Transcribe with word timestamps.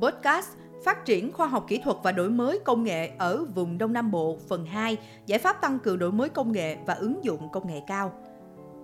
Podcast 0.00 0.48
Phát 0.84 1.04
triển 1.04 1.32
khoa 1.32 1.46
học 1.46 1.64
kỹ 1.68 1.80
thuật 1.84 1.96
và 2.02 2.12
đổi 2.12 2.30
mới 2.30 2.58
công 2.64 2.84
nghệ 2.84 3.10
ở 3.18 3.44
vùng 3.54 3.78
Đông 3.78 3.92
Nam 3.92 4.10
Bộ 4.10 4.38
phần 4.48 4.66
2, 4.66 4.96
giải 5.26 5.38
pháp 5.38 5.60
tăng 5.60 5.78
cường 5.78 5.98
đổi 5.98 6.12
mới 6.12 6.28
công 6.28 6.52
nghệ 6.52 6.76
và 6.86 6.94
ứng 6.94 7.24
dụng 7.24 7.48
công 7.52 7.66
nghệ 7.66 7.80
cao. 7.86 8.12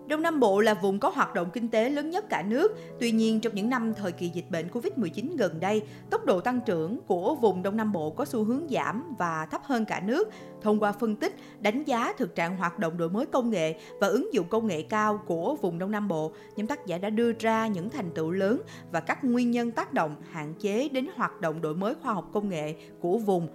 Đông 0.09 0.23
Nam 0.23 0.41
Bộ 0.41 0.61
là 0.61 0.75
vùng 0.75 0.99
có 0.99 1.09
hoạt 1.09 1.35
động 1.35 1.51
kinh 1.53 1.69
tế 1.69 1.91
lớn 1.91 2.11
nhất 2.11 2.29
cả 2.29 2.43
nước. 2.43 2.77
Tuy 3.01 3.11
nhiên, 3.11 3.41
trong 3.41 3.55
những 3.55 3.71
năm 3.71 3.95
thời 3.95 4.13
kỳ 4.13 4.29
dịch 4.29 4.51
bệnh 4.51 4.69
Covid-19 4.69 5.37
gần 5.37 5.61
đây, 5.61 5.83
tốc 6.11 6.25
độ 6.25 6.41
tăng 6.41 6.61
trưởng 6.67 6.99
của 7.07 7.35
vùng 7.35 7.63
Đông 7.63 7.77
Nam 7.77 7.93
Bộ 7.93 8.11
có 8.11 8.25
xu 8.25 8.45
hướng 8.45 8.67
giảm 8.71 9.15
và 9.19 9.47
thấp 9.51 9.61
hơn 9.65 9.85
cả 9.85 10.01
nước. 10.01 10.29
Thông 10.63 10.81
qua 10.81 10.93
phân 10.93 11.17
tích, 11.17 11.37
đánh 11.61 11.85
giá 11.85 12.13
thực 12.13 12.35
trạng 12.35 12.57
hoạt 12.57 12.79
động 12.79 12.99
đổi 12.99 13.11
mới 13.11 13.27
công 13.27 13.51
nghệ 13.51 13.75
và 14.01 14.07
ứng 14.07 14.35
dụng 14.35 14.49
công 14.49 14.67
nghệ 14.67 14.83
cao 14.83 15.21
của 15.27 15.57
vùng 15.57 15.79
Đông 15.79 15.91
Nam 15.91 16.09
Bộ, 16.09 16.33
nhóm 16.57 16.67
tác 16.67 16.87
giả 16.87 16.99
đã 16.99 17.11
đưa 17.11 17.33
ra 17.39 17.67
những 17.67 17.91
thành 17.91 18.11
tựu 18.15 18.31
lớn 18.31 18.63
và 18.93 19.01
các 19.01 19.25
nguyên 19.25 19.51
nhân 19.51 19.71
tác 19.71 19.93
động 19.93 20.17
hạn 20.31 20.55
chế 20.61 20.89
đến 20.89 21.07
hoạt 21.17 21.41
động 21.41 21.61
đổi 21.61 21.75
mới 21.75 21.95
khoa 21.95 22.13
học 22.13 22.31
công 22.33 22.49
nghệ 22.49 22.75
của 23.01 23.19
vùng 23.19 23.49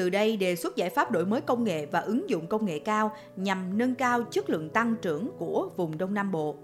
từ 0.00 0.10
đây 0.10 0.36
đề 0.36 0.56
xuất 0.56 0.76
giải 0.76 0.90
pháp 0.90 1.10
đổi 1.10 1.26
mới 1.26 1.40
công 1.40 1.64
nghệ 1.64 1.86
và 1.86 2.00
ứng 2.00 2.30
dụng 2.30 2.46
công 2.46 2.64
nghệ 2.64 2.78
cao 2.78 3.12
nhằm 3.36 3.78
nâng 3.78 3.94
cao 3.94 4.22
chất 4.22 4.50
lượng 4.50 4.70
tăng 4.70 4.94
trưởng 5.02 5.30
của 5.38 5.70
vùng 5.76 5.98
Đông 5.98 6.14
Nam 6.14 6.32
Bộ. 6.32 6.56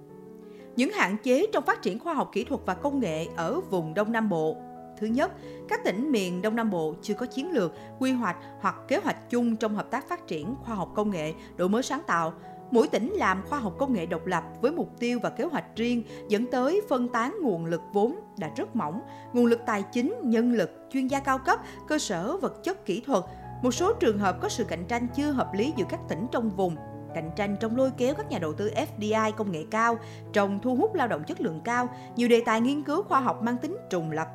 Những 0.76 0.92
hạn 0.92 1.16
chế 1.22 1.46
trong 1.52 1.64
phát 1.64 1.82
triển 1.82 1.98
khoa 1.98 2.14
học 2.14 2.30
kỹ 2.32 2.44
thuật 2.44 2.60
và 2.66 2.74
công 2.74 3.00
nghệ 3.00 3.26
ở 3.36 3.60
vùng 3.60 3.94
Đông 3.94 4.12
Nam 4.12 4.28
Bộ 4.28 4.56
Thứ 5.00 5.06
nhất, 5.06 5.32
các 5.68 5.84
tỉnh 5.84 6.12
miền 6.12 6.42
Đông 6.42 6.56
Nam 6.56 6.70
Bộ 6.70 6.94
chưa 7.02 7.14
có 7.14 7.26
chiến 7.26 7.52
lược, 7.52 7.72
quy 7.98 8.12
hoạch 8.12 8.36
hoặc 8.60 8.74
kế 8.88 8.96
hoạch 8.96 9.30
chung 9.30 9.56
trong 9.56 9.74
hợp 9.74 9.90
tác 9.90 10.08
phát 10.08 10.26
triển 10.26 10.54
khoa 10.64 10.74
học 10.74 10.92
công 10.94 11.10
nghệ, 11.10 11.32
đổi 11.56 11.68
mới 11.68 11.82
sáng 11.82 12.02
tạo, 12.06 12.32
Mỗi 12.70 12.88
tỉnh 12.88 13.12
làm 13.12 13.42
khoa 13.48 13.58
học 13.58 13.74
công 13.78 13.92
nghệ 13.92 14.06
độc 14.06 14.26
lập 14.26 14.44
với 14.60 14.72
mục 14.72 14.88
tiêu 14.98 15.18
và 15.22 15.30
kế 15.30 15.44
hoạch 15.44 15.76
riêng 15.76 16.02
dẫn 16.28 16.46
tới 16.50 16.80
phân 16.88 17.08
tán 17.08 17.36
nguồn 17.42 17.64
lực 17.66 17.82
vốn 17.92 18.16
đã 18.38 18.50
rất 18.56 18.76
mỏng, 18.76 19.00
nguồn 19.32 19.46
lực 19.46 19.60
tài 19.66 19.82
chính, 19.82 20.14
nhân 20.22 20.52
lực, 20.52 20.70
chuyên 20.90 21.06
gia 21.06 21.20
cao 21.20 21.38
cấp, 21.38 21.60
cơ 21.88 21.98
sở 21.98 22.36
vật 22.36 22.64
chất 22.64 22.86
kỹ 22.86 23.00
thuật. 23.06 23.24
Một 23.62 23.70
số 23.70 23.92
trường 23.92 24.18
hợp 24.18 24.40
có 24.40 24.48
sự 24.48 24.64
cạnh 24.64 24.84
tranh 24.88 25.06
chưa 25.16 25.30
hợp 25.30 25.54
lý 25.54 25.72
giữa 25.76 25.84
các 25.88 26.00
tỉnh 26.08 26.26
trong 26.32 26.50
vùng 26.50 26.76
cạnh 27.16 27.30
tranh 27.36 27.56
trong 27.60 27.76
lôi 27.76 27.90
kéo 27.96 28.14
các 28.14 28.30
nhà 28.30 28.38
đầu 28.38 28.52
tư 28.52 28.70
FDI 28.98 29.32
công 29.32 29.52
nghệ 29.52 29.64
cao, 29.70 29.98
trong 30.32 30.60
thu 30.62 30.76
hút 30.76 30.94
lao 30.94 31.08
động 31.08 31.24
chất 31.26 31.40
lượng 31.40 31.60
cao, 31.64 31.88
nhiều 32.16 32.28
đề 32.28 32.42
tài 32.46 32.60
nghiên 32.60 32.82
cứu 32.82 33.02
khoa 33.02 33.20
học 33.20 33.42
mang 33.42 33.56
tính 33.58 33.76
trùng 33.90 34.10
lập. 34.10 34.28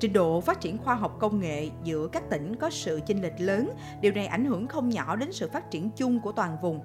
Trình 0.00 0.12
độ 0.12 0.40
phát 0.40 0.60
triển 0.60 0.78
khoa 0.78 0.94
học 0.94 1.16
công 1.20 1.40
nghệ 1.40 1.68
giữa 1.84 2.08
các 2.12 2.30
tỉnh 2.30 2.56
có 2.56 2.70
sự 2.70 3.00
chênh 3.06 3.22
lệch 3.22 3.40
lớn, 3.40 3.70
điều 4.00 4.12
này 4.12 4.26
ảnh 4.26 4.44
hưởng 4.44 4.66
không 4.66 4.88
nhỏ 4.88 5.16
đến 5.16 5.32
sự 5.32 5.48
phát 5.52 5.70
triển 5.70 5.90
chung 5.96 6.20
của 6.20 6.32
toàn 6.32 6.56
vùng. 6.62 6.80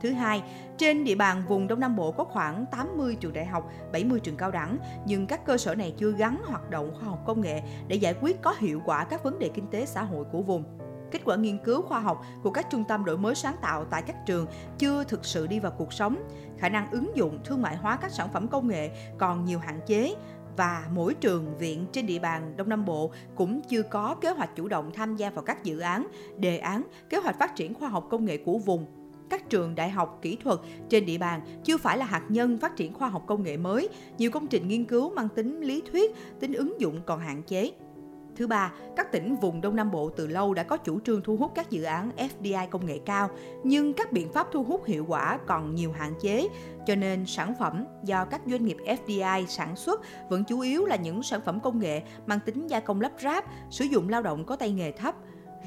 Thứ 0.00 0.12
hai, 0.12 0.42
trên 0.78 1.04
địa 1.04 1.14
bàn 1.14 1.42
vùng 1.48 1.68
Đông 1.68 1.80
Nam 1.80 1.96
Bộ 1.96 2.12
có 2.12 2.24
khoảng 2.24 2.64
80 2.70 3.16
trường 3.20 3.32
đại 3.32 3.46
học, 3.46 3.70
70 3.92 4.20
trường 4.20 4.36
cao 4.36 4.50
đẳng, 4.50 4.78
nhưng 5.06 5.26
các 5.26 5.44
cơ 5.44 5.56
sở 5.56 5.74
này 5.74 5.94
chưa 5.98 6.12
gắn 6.12 6.42
hoạt 6.44 6.70
động 6.70 6.90
khoa 6.94 7.08
học 7.08 7.22
công 7.26 7.40
nghệ 7.40 7.62
để 7.88 7.96
giải 7.96 8.14
quyết 8.20 8.42
có 8.42 8.54
hiệu 8.58 8.82
quả 8.84 9.04
các 9.04 9.24
vấn 9.24 9.38
đề 9.38 9.50
kinh 9.54 9.66
tế 9.70 9.86
xã 9.86 10.02
hội 10.02 10.24
của 10.32 10.42
vùng. 10.42 10.64
Kết 11.10 11.20
quả 11.24 11.36
nghiên 11.36 11.58
cứu 11.58 11.82
khoa 11.82 12.00
học 12.00 12.22
của 12.42 12.50
các 12.50 12.66
trung 12.70 12.84
tâm 12.88 13.04
đổi 13.04 13.18
mới 13.18 13.34
sáng 13.34 13.56
tạo 13.62 13.84
tại 13.84 14.02
các 14.02 14.16
trường 14.26 14.46
chưa 14.78 15.04
thực 15.04 15.24
sự 15.24 15.46
đi 15.46 15.60
vào 15.60 15.72
cuộc 15.72 15.92
sống. 15.92 16.28
Khả 16.58 16.68
năng 16.68 16.90
ứng 16.90 17.16
dụng 17.16 17.38
thương 17.44 17.62
mại 17.62 17.76
hóa 17.76 17.96
các 17.96 18.10
sản 18.12 18.28
phẩm 18.32 18.48
công 18.48 18.68
nghệ 18.68 18.90
còn 19.18 19.44
nhiều 19.44 19.58
hạn 19.58 19.80
chế 19.86 20.14
và 20.56 20.88
mỗi 20.90 21.14
trường 21.14 21.58
viện 21.58 21.86
trên 21.92 22.06
địa 22.06 22.18
bàn 22.18 22.54
Đông 22.56 22.68
Nam 22.68 22.84
Bộ 22.84 23.10
cũng 23.34 23.60
chưa 23.68 23.82
có 23.82 24.14
kế 24.20 24.30
hoạch 24.30 24.56
chủ 24.56 24.68
động 24.68 24.90
tham 24.94 25.16
gia 25.16 25.30
vào 25.30 25.44
các 25.44 25.64
dự 25.64 25.78
án, 25.78 26.06
đề 26.36 26.58
án, 26.58 26.82
kế 27.10 27.18
hoạch 27.18 27.38
phát 27.38 27.56
triển 27.56 27.74
khoa 27.74 27.88
học 27.88 28.06
công 28.10 28.24
nghệ 28.24 28.36
của 28.36 28.58
vùng 28.58 28.86
các 29.30 29.50
trường 29.50 29.74
đại 29.74 29.90
học 29.90 30.18
kỹ 30.22 30.36
thuật 30.44 30.58
trên 30.88 31.06
địa 31.06 31.18
bàn 31.18 31.40
chưa 31.64 31.76
phải 31.76 31.98
là 31.98 32.04
hạt 32.04 32.22
nhân 32.28 32.58
phát 32.58 32.76
triển 32.76 32.94
khoa 32.94 33.08
học 33.08 33.22
công 33.26 33.42
nghệ 33.42 33.56
mới, 33.56 33.88
nhiều 34.18 34.30
công 34.30 34.46
trình 34.46 34.68
nghiên 34.68 34.84
cứu 34.84 35.14
mang 35.14 35.28
tính 35.28 35.60
lý 35.60 35.82
thuyết, 35.92 36.14
tính 36.40 36.52
ứng 36.52 36.80
dụng 36.80 37.00
còn 37.06 37.20
hạn 37.20 37.42
chế. 37.42 37.72
Thứ 38.36 38.46
ba, 38.46 38.72
các 38.96 39.12
tỉnh 39.12 39.36
vùng 39.36 39.60
Đông 39.60 39.76
Nam 39.76 39.90
Bộ 39.90 40.10
từ 40.10 40.26
lâu 40.26 40.54
đã 40.54 40.62
có 40.62 40.76
chủ 40.76 41.00
trương 41.00 41.22
thu 41.22 41.36
hút 41.36 41.52
các 41.54 41.70
dự 41.70 41.82
án 41.82 42.10
FDI 42.16 42.68
công 42.68 42.86
nghệ 42.86 42.98
cao, 43.04 43.30
nhưng 43.64 43.92
các 43.92 44.12
biện 44.12 44.32
pháp 44.32 44.46
thu 44.52 44.64
hút 44.64 44.84
hiệu 44.86 45.04
quả 45.08 45.38
còn 45.46 45.74
nhiều 45.74 45.92
hạn 45.92 46.12
chế, 46.20 46.48
cho 46.86 46.94
nên 46.94 47.26
sản 47.26 47.54
phẩm 47.58 47.84
do 48.04 48.24
các 48.24 48.40
doanh 48.46 48.64
nghiệp 48.64 48.76
FDI 48.86 49.46
sản 49.46 49.76
xuất 49.76 50.00
vẫn 50.28 50.44
chủ 50.44 50.60
yếu 50.60 50.84
là 50.84 50.96
những 50.96 51.22
sản 51.22 51.40
phẩm 51.44 51.60
công 51.60 51.78
nghệ 51.78 52.02
mang 52.26 52.40
tính 52.40 52.66
gia 52.66 52.80
công 52.80 53.00
lắp 53.00 53.12
ráp, 53.22 53.44
sử 53.70 53.84
dụng 53.84 54.08
lao 54.08 54.22
động 54.22 54.44
có 54.44 54.56
tay 54.56 54.70
nghề 54.70 54.92
thấp, 54.92 55.14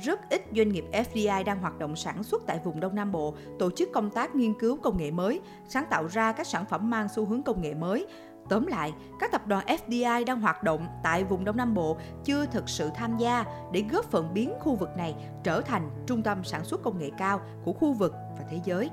rất 0.04 0.30
ít 0.30 0.42
doanh 0.56 0.70
nghiệp 0.70 0.86
FDI 0.92 1.44
đang 1.44 1.60
hoạt 1.60 1.80
động 1.80 1.96
sản 1.96 2.24
xuất 2.24 2.44
tại 2.48 2.60
vùng 2.64 2.80
Đông 2.80 2.96
Nam 2.96 3.12
Bộ, 3.12 3.36
tổ 3.60 3.72
chức 3.72 3.90
công 3.94 4.10
tác 4.10 4.36
nghiên 4.36 4.54
cứu 4.60 4.78
công 4.78 4.98
nghệ 4.98 5.12
mới, 5.12 5.42
sáng 5.68 5.86
tạo 5.90 6.08
ra 6.08 6.32
các 6.32 6.48
sản 6.48 6.66
phẩm 6.66 6.90
mang 6.90 7.08
xu 7.10 7.26
hướng 7.26 7.44
công 7.44 7.62
nghệ 7.62 7.74
mới. 7.74 8.08
Tóm 8.50 8.66
lại, 8.66 8.94
các 9.20 9.32
tập 9.32 9.48
đoàn 9.48 9.66
FDI 9.66 10.26
đang 10.26 10.42
hoạt 10.42 10.64
động 10.64 10.88
tại 11.04 11.24
vùng 11.24 11.46
Đông 11.46 11.58
Nam 11.58 11.74
Bộ 11.74 11.98
chưa 12.24 12.46
thực 12.46 12.70
sự 12.70 12.90
tham 12.96 13.18
gia 13.18 13.46
để 13.72 13.84
góp 13.92 14.06
phần 14.06 14.34
biến 14.34 14.54
khu 14.60 14.76
vực 14.76 14.90
này 14.98 15.16
trở 15.44 15.62
thành 15.62 15.90
trung 16.08 16.22
tâm 16.22 16.44
sản 16.44 16.64
xuất 16.64 16.84
công 16.84 17.00
nghệ 17.00 17.10
cao 17.18 17.42
của 17.64 17.74
khu 17.74 17.94
vực 17.94 18.14
và 18.38 18.46
thế 18.50 18.60
giới. 18.66 18.90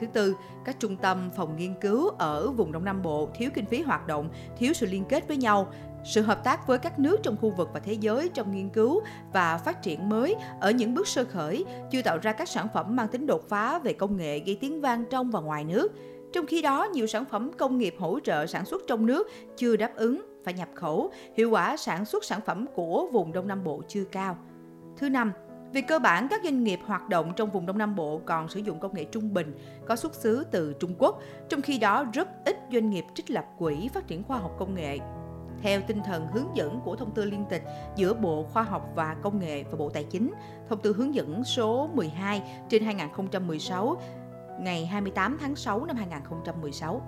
Thứ 0.00 0.06
tư, 0.06 0.36
các 0.64 0.80
trung 0.80 0.96
tâm 0.96 1.30
phòng 1.36 1.56
nghiên 1.56 1.74
cứu 1.80 2.08
ở 2.08 2.50
vùng 2.50 2.72
Đông 2.72 2.84
Nam 2.84 3.02
Bộ 3.02 3.28
thiếu 3.34 3.50
kinh 3.54 3.66
phí 3.66 3.82
hoạt 3.82 4.06
động, 4.06 4.28
thiếu 4.58 4.72
sự 4.72 4.86
liên 4.86 5.04
kết 5.04 5.28
với 5.28 5.36
nhau, 5.36 5.72
sự 6.04 6.22
hợp 6.22 6.44
tác 6.44 6.66
với 6.66 6.78
các 6.78 6.98
nước 6.98 7.20
trong 7.22 7.36
khu 7.40 7.50
vực 7.50 7.70
và 7.72 7.80
thế 7.80 7.92
giới 7.92 8.28
trong 8.34 8.52
nghiên 8.52 8.68
cứu 8.68 9.02
và 9.32 9.58
phát 9.58 9.82
triển 9.82 10.08
mới 10.08 10.36
ở 10.60 10.70
những 10.70 10.94
bước 10.94 11.08
sơ 11.08 11.24
khởi 11.24 11.64
chưa 11.90 12.02
tạo 12.02 12.18
ra 12.18 12.32
các 12.32 12.48
sản 12.48 12.68
phẩm 12.74 12.96
mang 12.96 13.08
tính 13.08 13.26
đột 13.26 13.48
phá 13.48 13.78
về 13.78 13.92
công 13.92 14.16
nghệ 14.16 14.38
gây 14.38 14.58
tiếng 14.60 14.80
vang 14.80 15.04
trong 15.10 15.30
và 15.30 15.40
ngoài 15.40 15.64
nước. 15.64 15.92
Trong 16.32 16.46
khi 16.46 16.62
đó, 16.62 16.84
nhiều 16.84 17.06
sản 17.06 17.24
phẩm 17.24 17.50
công 17.58 17.78
nghiệp 17.78 17.94
hỗ 17.98 18.20
trợ 18.20 18.46
sản 18.46 18.64
xuất 18.64 18.82
trong 18.88 19.06
nước 19.06 19.30
chưa 19.56 19.76
đáp 19.76 19.96
ứng 19.96 20.22
phải 20.44 20.54
nhập 20.54 20.68
khẩu, 20.74 21.12
hiệu 21.36 21.50
quả 21.50 21.76
sản 21.76 22.04
xuất 22.04 22.24
sản 22.24 22.40
phẩm 22.46 22.66
của 22.74 23.08
vùng 23.12 23.32
Đông 23.32 23.48
Nam 23.48 23.64
Bộ 23.64 23.82
chưa 23.88 24.04
cao. 24.04 24.36
Thứ 24.96 25.08
năm, 25.08 25.32
về 25.72 25.80
cơ 25.80 25.98
bản, 25.98 26.28
các 26.30 26.40
doanh 26.44 26.64
nghiệp 26.64 26.78
hoạt 26.86 27.08
động 27.08 27.32
trong 27.36 27.50
vùng 27.50 27.66
Đông 27.66 27.78
Nam 27.78 27.96
Bộ 27.96 28.20
còn 28.24 28.48
sử 28.48 28.60
dụng 28.60 28.80
công 28.80 28.94
nghệ 28.94 29.04
trung 29.04 29.34
bình, 29.34 29.54
có 29.86 29.96
xuất 29.96 30.14
xứ 30.14 30.46
từ 30.50 30.72
Trung 30.80 30.94
Quốc, 30.98 31.20
trong 31.48 31.62
khi 31.62 31.78
đó 31.78 32.04
rất 32.12 32.28
ít 32.44 32.56
doanh 32.72 32.90
nghiệp 32.90 33.04
trích 33.14 33.30
lập 33.30 33.44
quỹ 33.58 33.88
phát 33.94 34.06
triển 34.06 34.22
khoa 34.22 34.38
học 34.38 34.52
công 34.58 34.74
nghệ 34.74 34.98
theo 35.62 35.80
tinh 35.86 36.02
thần 36.04 36.26
hướng 36.26 36.56
dẫn 36.56 36.80
của 36.84 36.96
thông 36.96 37.14
tư 37.14 37.24
liên 37.24 37.44
tịch 37.50 37.62
giữa 37.96 38.14
Bộ 38.14 38.46
Khoa 38.52 38.62
học 38.62 38.88
và 38.94 39.16
Công 39.22 39.38
nghệ 39.38 39.64
và 39.70 39.76
Bộ 39.76 39.90
Tài 39.90 40.04
chính, 40.04 40.32
thông 40.68 40.82
tư 40.82 40.94
hướng 40.96 41.14
dẫn 41.14 41.44
số 41.44 41.90
12 41.94 42.42
trên 42.68 42.84
2016 42.84 43.96
ngày 44.60 44.86
28 44.86 45.38
tháng 45.40 45.56
6 45.56 45.84
năm 45.84 45.96
2016. 45.96 47.02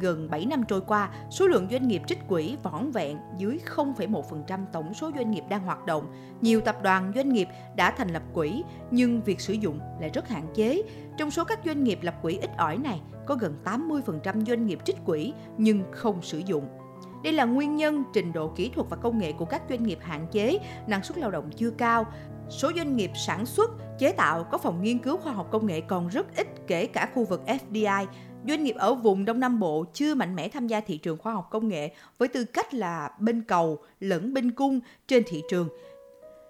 Gần 0.00 0.30
7 0.30 0.46
năm 0.46 0.62
trôi 0.68 0.80
qua, 0.80 1.10
số 1.30 1.46
lượng 1.46 1.68
doanh 1.70 1.88
nghiệp 1.88 2.02
trích 2.06 2.28
quỹ 2.28 2.56
vỏn 2.62 2.90
vẹn 2.90 3.18
dưới 3.38 3.58
0,1% 3.76 4.64
tổng 4.72 4.94
số 4.94 5.10
doanh 5.16 5.30
nghiệp 5.30 5.44
đang 5.48 5.62
hoạt 5.62 5.86
động. 5.86 6.12
Nhiều 6.40 6.60
tập 6.60 6.76
đoàn 6.82 7.12
doanh 7.14 7.32
nghiệp 7.32 7.48
đã 7.76 7.90
thành 7.90 8.08
lập 8.08 8.22
quỹ, 8.34 8.64
nhưng 8.90 9.22
việc 9.22 9.40
sử 9.40 9.52
dụng 9.52 9.78
lại 10.00 10.10
rất 10.14 10.28
hạn 10.28 10.46
chế. 10.54 10.82
Trong 11.18 11.30
số 11.30 11.44
các 11.44 11.60
doanh 11.64 11.84
nghiệp 11.84 11.98
lập 12.02 12.14
quỹ 12.22 12.36
ít 12.36 12.50
ỏi 12.56 12.78
này, 12.78 13.00
có 13.26 13.34
gần 13.34 13.56
80% 13.64 14.44
doanh 14.44 14.66
nghiệp 14.66 14.78
trích 14.84 15.04
quỹ 15.04 15.32
nhưng 15.58 15.84
không 15.92 16.22
sử 16.22 16.38
dụng. 16.38 16.68
Đây 17.22 17.32
là 17.32 17.44
nguyên 17.44 17.76
nhân 17.76 18.04
trình 18.12 18.32
độ 18.32 18.48
kỹ 18.48 18.70
thuật 18.74 18.86
và 18.90 18.96
công 18.96 19.18
nghệ 19.18 19.32
của 19.32 19.44
các 19.44 19.62
doanh 19.68 19.82
nghiệp 19.82 19.98
hạn 20.02 20.26
chế, 20.32 20.58
năng 20.86 21.04
suất 21.04 21.18
lao 21.18 21.30
động 21.30 21.50
chưa 21.56 21.70
cao. 21.70 22.06
Số 22.48 22.72
doanh 22.76 22.96
nghiệp 22.96 23.10
sản 23.26 23.46
xuất, 23.46 23.70
chế 23.98 24.12
tạo 24.12 24.44
có 24.44 24.58
phòng 24.58 24.82
nghiên 24.82 24.98
cứu 24.98 25.16
khoa 25.16 25.32
học 25.32 25.48
công 25.50 25.66
nghệ 25.66 25.80
còn 25.80 26.08
rất 26.08 26.36
ít 26.36 26.46
kể 26.66 26.86
cả 26.86 27.08
khu 27.14 27.24
vực 27.24 27.42
FDI. 27.46 28.06
Doanh 28.48 28.64
nghiệp 28.64 28.76
ở 28.78 28.94
vùng 28.94 29.24
Đông 29.24 29.40
Nam 29.40 29.60
Bộ 29.60 29.84
chưa 29.92 30.14
mạnh 30.14 30.36
mẽ 30.36 30.48
tham 30.48 30.66
gia 30.66 30.80
thị 30.80 30.98
trường 30.98 31.18
khoa 31.18 31.32
học 31.32 31.48
công 31.50 31.68
nghệ 31.68 31.94
với 32.18 32.28
tư 32.28 32.44
cách 32.44 32.74
là 32.74 33.10
bên 33.20 33.42
cầu 33.42 33.78
lẫn 34.00 34.34
bên 34.34 34.50
cung 34.50 34.80
trên 35.08 35.22
thị 35.26 35.42
trường. 35.50 35.68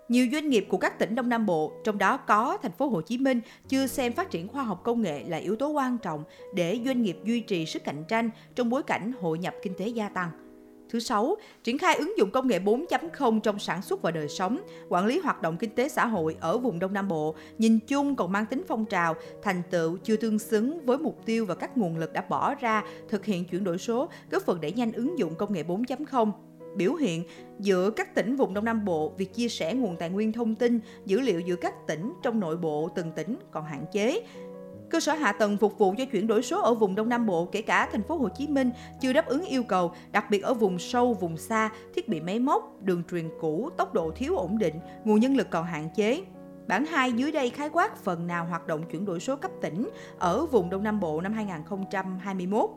Nhiều 0.08 0.26
doanh 0.32 0.48
nghiệp 0.48 0.66
của 0.68 0.78
các 0.78 0.98
tỉnh 0.98 1.14
Đông 1.14 1.28
Nam 1.28 1.46
Bộ, 1.46 1.72
trong 1.84 1.98
đó 1.98 2.16
có 2.16 2.58
thành 2.62 2.72
phố 2.72 2.88
Hồ 2.88 3.00
Chí 3.00 3.18
Minh, 3.18 3.40
chưa 3.68 3.86
xem 3.86 4.12
phát 4.12 4.30
triển 4.30 4.48
khoa 4.48 4.62
học 4.62 4.80
công 4.84 5.02
nghệ 5.02 5.24
là 5.28 5.36
yếu 5.36 5.56
tố 5.56 5.68
quan 5.68 5.98
trọng 5.98 6.24
để 6.54 6.80
doanh 6.84 7.02
nghiệp 7.02 7.18
duy 7.24 7.40
trì 7.40 7.66
sức 7.66 7.84
cạnh 7.84 8.04
tranh 8.08 8.30
trong 8.54 8.70
bối 8.70 8.82
cảnh 8.82 9.12
hội 9.20 9.38
nhập 9.38 9.54
kinh 9.62 9.74
tế 9.74 9.88
gia 9.88 10.08
tăng. 10.08 10.30
Thứ 10.90 10.98
sáu, 11.00 11.36
triển 11.64 11.78
khai 11.78 11.96
ứng 11.96 12.18
dụng 12.18 12.30
công 12.30 12.48
nghệ 12.48 12.58
4.0 12.58 13.40
trong 13.40 13.58
sản 13.58 13.82
xuất 13.82 14.02
và 14.02 14.10
đời 14.10 14.28
sống, 14.28 14.60
quản 14.88 15.06
lý 15.06 15.18
hoạt 15.18 15.42
động 15.42 15.56
kinh 15.56 15.70
tế 15.70 15.88
xã 15.88 16.06
hội 16.06 16.36
ở 16.40 16.58
vùng 16.58 16.78
Đông 16.78 16.92
Nam 16.92 17.08
Bộ, 17.08 17.34
nhìn 17.58 17.78
chung 17.78 18.16
còn 18.16 18.32
mang 18.32 18.46
tính 18.46 18.62
phong 18.68 18.84
trào, 18.84 19.14
thành 19.42 19.62
tựu 19.70 19.96
chưa 19.96 20.16
tương 20.16 20.38
xứng 20.38 20.86
với 20.86 20.98
mục 20.98 21.26
tiêu 21.26 21.46
và 21.46 21.54
các 21.54 21.78
nguồn 21.78 21.98
lực 21.98 22.12
đã 22.12 22.24
bỏ 22.28 22.54
ra 22.54 22.84
thực 23.08 23.24
hiện 23.24 23.44
chuyển 23.44 23.64
đổi 23.64 23.78
số, 23.78 24.08
góp 24.30 24.42
phần 24.42 24.60
đẩy 24.60 24.72
nhanh 24.72 24.92
ứng 24.92 25.18
dụng 25.18 25.34
công 25.34 25.52
nghệ 25.52 25.62
4.0 25.62 26.32
biểu 26.76 26.94
hiện 26.94 27.24
giữa 27.58 27.90
các 27.90 28.14
tỉnh 28.14 28.36
vùng 28.36 28.54
Đông 28.54 28.64
Nam 28.64 28.84
Bộ, 28.84 29.12
việc 29.18 29.34
chia 29.34 29.48
sẻ 29.48 29.74
nguồn 29.74 29.96
tài 29.96 30.10
nguyên 30.10 30.32
thông 30.32 30.54
tin, 30.54 30.80
dữ 31.06 31.20
liệu 31.20 31.40
giữa 31.40 31.56
các 31.56 31.86
tỉnh 31.86 32.12
trong 32.22 32.40
nội 32.40 32.56
bộ 32.56 32.88
từng 32.94 33.12
tỉnh 33.12 33.36
còn 33.50 33.64
hạn 33.64 33.84
chế. 33.92 34.22
Cơ 34.90 35.00
sở 35.00 35.12
hạ 35.12 35.32
tầng 35.32 35.56
phục 35.56 35.78
vụ 35.78 35.94
cho 35.98 36.04
chuyển 36.04 36.26
đổi 36.26 36.42
số 36.42 36.62
ở 36.62 36.74
vùng 36.74 36.94
Đông 36.94 37.08
Nam 37.08 37.26
Bộ 37.26 37.48
kể 37.52 37.62
cả 37.62 37.88
thành 37.92 38.02
phố 38.02 38.16
Hồ 38.16 38.28
Chí 38.28 38.46
Minh 38.46 38.70
chưa 39.00 39.12
đáp 39.12 39.26
ứng 39.26 39.44
yêu 39.44 39.62
cầu, 39.62 39.92
đặc 40.12 40.30
biệt 40.30 40.42
ở 40.42 40.54
vùng 40.54 40.78
sâu, 40.78 41.14
vùng 41.14 41.36
xa, 41.36 41.70
thiết 41.94 42.08
bị 42.08 42.20
máy 42.20 42.38
móc, 42.38 42.82
đường 42.82 43.02
truyền 43.10 43.28
cũ, 43.40 43.70
tốc 43.76 43.94
độ 43.94 44.10
thiếu 44.10 44.36
ổn 44.36 44.58
định, 44.58 44.74
nguồn 45.04 45.20
nhân 45.20 45.36
lực 45.36 45.50
còn 45.50 45.64
hạn 45.64 45.88
chế. 45.96 46.22
Bản 46.68 46.86
2 46.86 47.12
dưới 47.12 47.32
đây 47.32 47.50
khái 47.50 47.68
quát 47.68 47.96
phần 47.96 48.26
nào 48.26 48.46
hoạt 48.46 48.66
động 48.66 48.82
chuyển 48.90 49.04
đổi 49.04 49.20
số 49.20 49.36
cấp 49.36 49.50
tỉnh 49.62 49.88
ở 50.18 50.46
vùng 50.46 50.70
Đông 50.70 50.82
Nam 50.82 51.00
Bộ 51.00 51.20
năm 51.20 51.32
2021. 51.32 52.70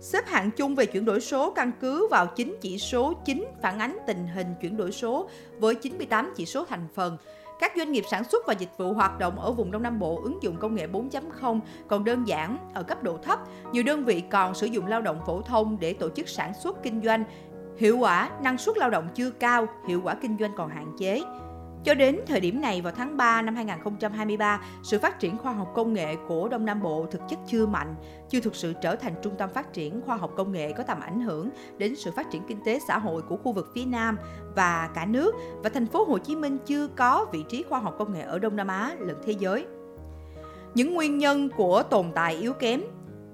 Xếp 0.00 0.26
hạng 0.26 0.50
chung 0.50 0.74
về 0.74 0.86
chuyển 0.86 1.04
đổi 1.04 1.20
số 1.20 1.50
căn 1.50 1.72
cứ 1.80 2.08
vào 2.10 2.26
9 2.26 2.56
chỉ 2.60 2.78
số 2.78 3.12
chính 3.24 3.44
phản 3.62 3.78
ánh 3.78 3.98
tình 4.06 4.26
hình 4.34 4.46
chuyển 4.60 4.76
đổi 4.76 4.92
số 4.92 5.28
với 5.58 5.74
98 5.74 6.32
chỉ 6.36 6.46
số 6.46 6.64
thành 6.64 6.88
phần. 6.94 7.16
Các 7.58 7.72
doanh 7.76 7.92
nghiệp 7.92 8.04
sản 8.10 8.24
xuất 8.24 8.46
và 8.46 8.52
dịch 8.52 8.70
vụ 8.76 8.92
hoạt 8.92 9.18
động 9.18 9.40
ở 9.40 9.52
vùng 9.52 9.70
Đông 9.70 9.82
Nam 9.82 9.98
Bộ 9.98 10.20
ứng 10.22 10.42
dụng 10.42 10.56
công 10.56 10.74
nghệ 10.74 10.86
4.0 10.86 11.60
còn 11.88 12.04
đơn 12.04 12.28
giản 12.28 12.58
ở 12.74 12.82
cấp 12.82 13.02
độ 13.02 13.16
thấp. 13.16 13.38
Nhiều 13.72 13.82
đơn 13.82 14.04
vị 14.04 14.22
còn 14.30 14.54
sử 14.54 14.66
dụng 14.66 14.86
lao 14.86 15.02
động 15.02 15.20
phổ 15.26 15.42
thông 15.42 15.76
để 15.80 15.92
tổ 15.92 16.08
chức 16.10 16.28
sản 16.28 16.54
xuất 16.54 16.82
kinh 16.82 17.02
doanh. 17.02 17.24
Hiệu 17.78 17.98
quả, 17.98 18.30
năng 18.42 18.58
suất 18.58 18.78
lao 18.78 18.90
động 18.90 19.08
chưa 19.14 19.30
cao, 19.30 19.66
hiệu 19.88 20.00
quả 20.04 20.14
kinh 20.14 20.36
doanh 20.40 20.52
còn 20.56 20.68
hạn 20.68 20.92
chế. 20.98 21.22
Cho 21.86 21.94
đến 21.94 22.20
thời 22.26 22.40
điểm 22.40 22.60
này 22.60 22.80
vào 22.80 22.92
tháng 22.96 23.16
3 23.16 23.42
năm 23.42 23.54
2023, 23.54 24.60
sự 24.82 24.98
phát 24.98 25.20
triển 25.20 25.38
khoa 25.38 25.52
học 25.52 25.72
công 25.74 25.92
nghệ 25.92 26.16
của 26.28 26.48
Đông 26.48 26.64
Nam 26.64 26.82
Bộ 26.82 27.06
thực 27.10 27.20
chất 27.28 27.38
chưa 27.46 27.66
mạnh, 27.66 27.94
chưa 28.28 28.40
thực 28.40 28.56
sự 28.56 28.72
trở 28.82 28.96
thành 28.96 29.14
trung 29.22 29.34
tâm 29.38 29.50
phát 29.54 29.72
triển 29.72 30.00
khoa 30.06 30.16
học 30.16 30.32
công 30.36 30.52
nghệ 30.52 30.72
có 30.72 30.82
tầm 30.82 31.00
ảnh 31.00 31.20
hưởng 31.20 31.50
đến 31.78 31.96
sự 31.96 32.10
phát 32.10 32.30
triển 32.30 32.42
kinh 32.48 32.58
tế 32.64 32.78
xã 32.88 32.98
hội 32.98 33.22
của 33.22 33.36
khu 33.36 33.52
vực 33.52 33.70
phía 33.74 33.84
Nam 33.84 34.18
và 34.56 34.90
cả 34.94 35.06
nước 35.06 35.34
và 35.62 35.68
thành 35.68 35.86
phố 35.86 36.04
Hồ 36.04 36.18
Chí 36.18 36.36
Minh 36.36 36.58
chưa 36.66 36.86
có 36.86 37.26
vị 37.32 37.44
trí 37.48 37.62
khoa 37.62 37.78
học 37.78 37.94
công 37.98 38.12
nghệ 38.12 38.20
ở 38.20 38.38
Đông 38.38 38.56
Nam 38.56 38.68
Á 38.68 38.94
lẫn 38.98 39.16
thế 39.26 39.34
giới. 39.38 39.66
Những 40.74 40.94
nguyên 40.94 41.18
nhân 41.18 41.48
của 41.56 41.82
tồn 41.82 42.06
tại 42.14 42.34
yếu 42.34 42.52
kém 42.52 42.80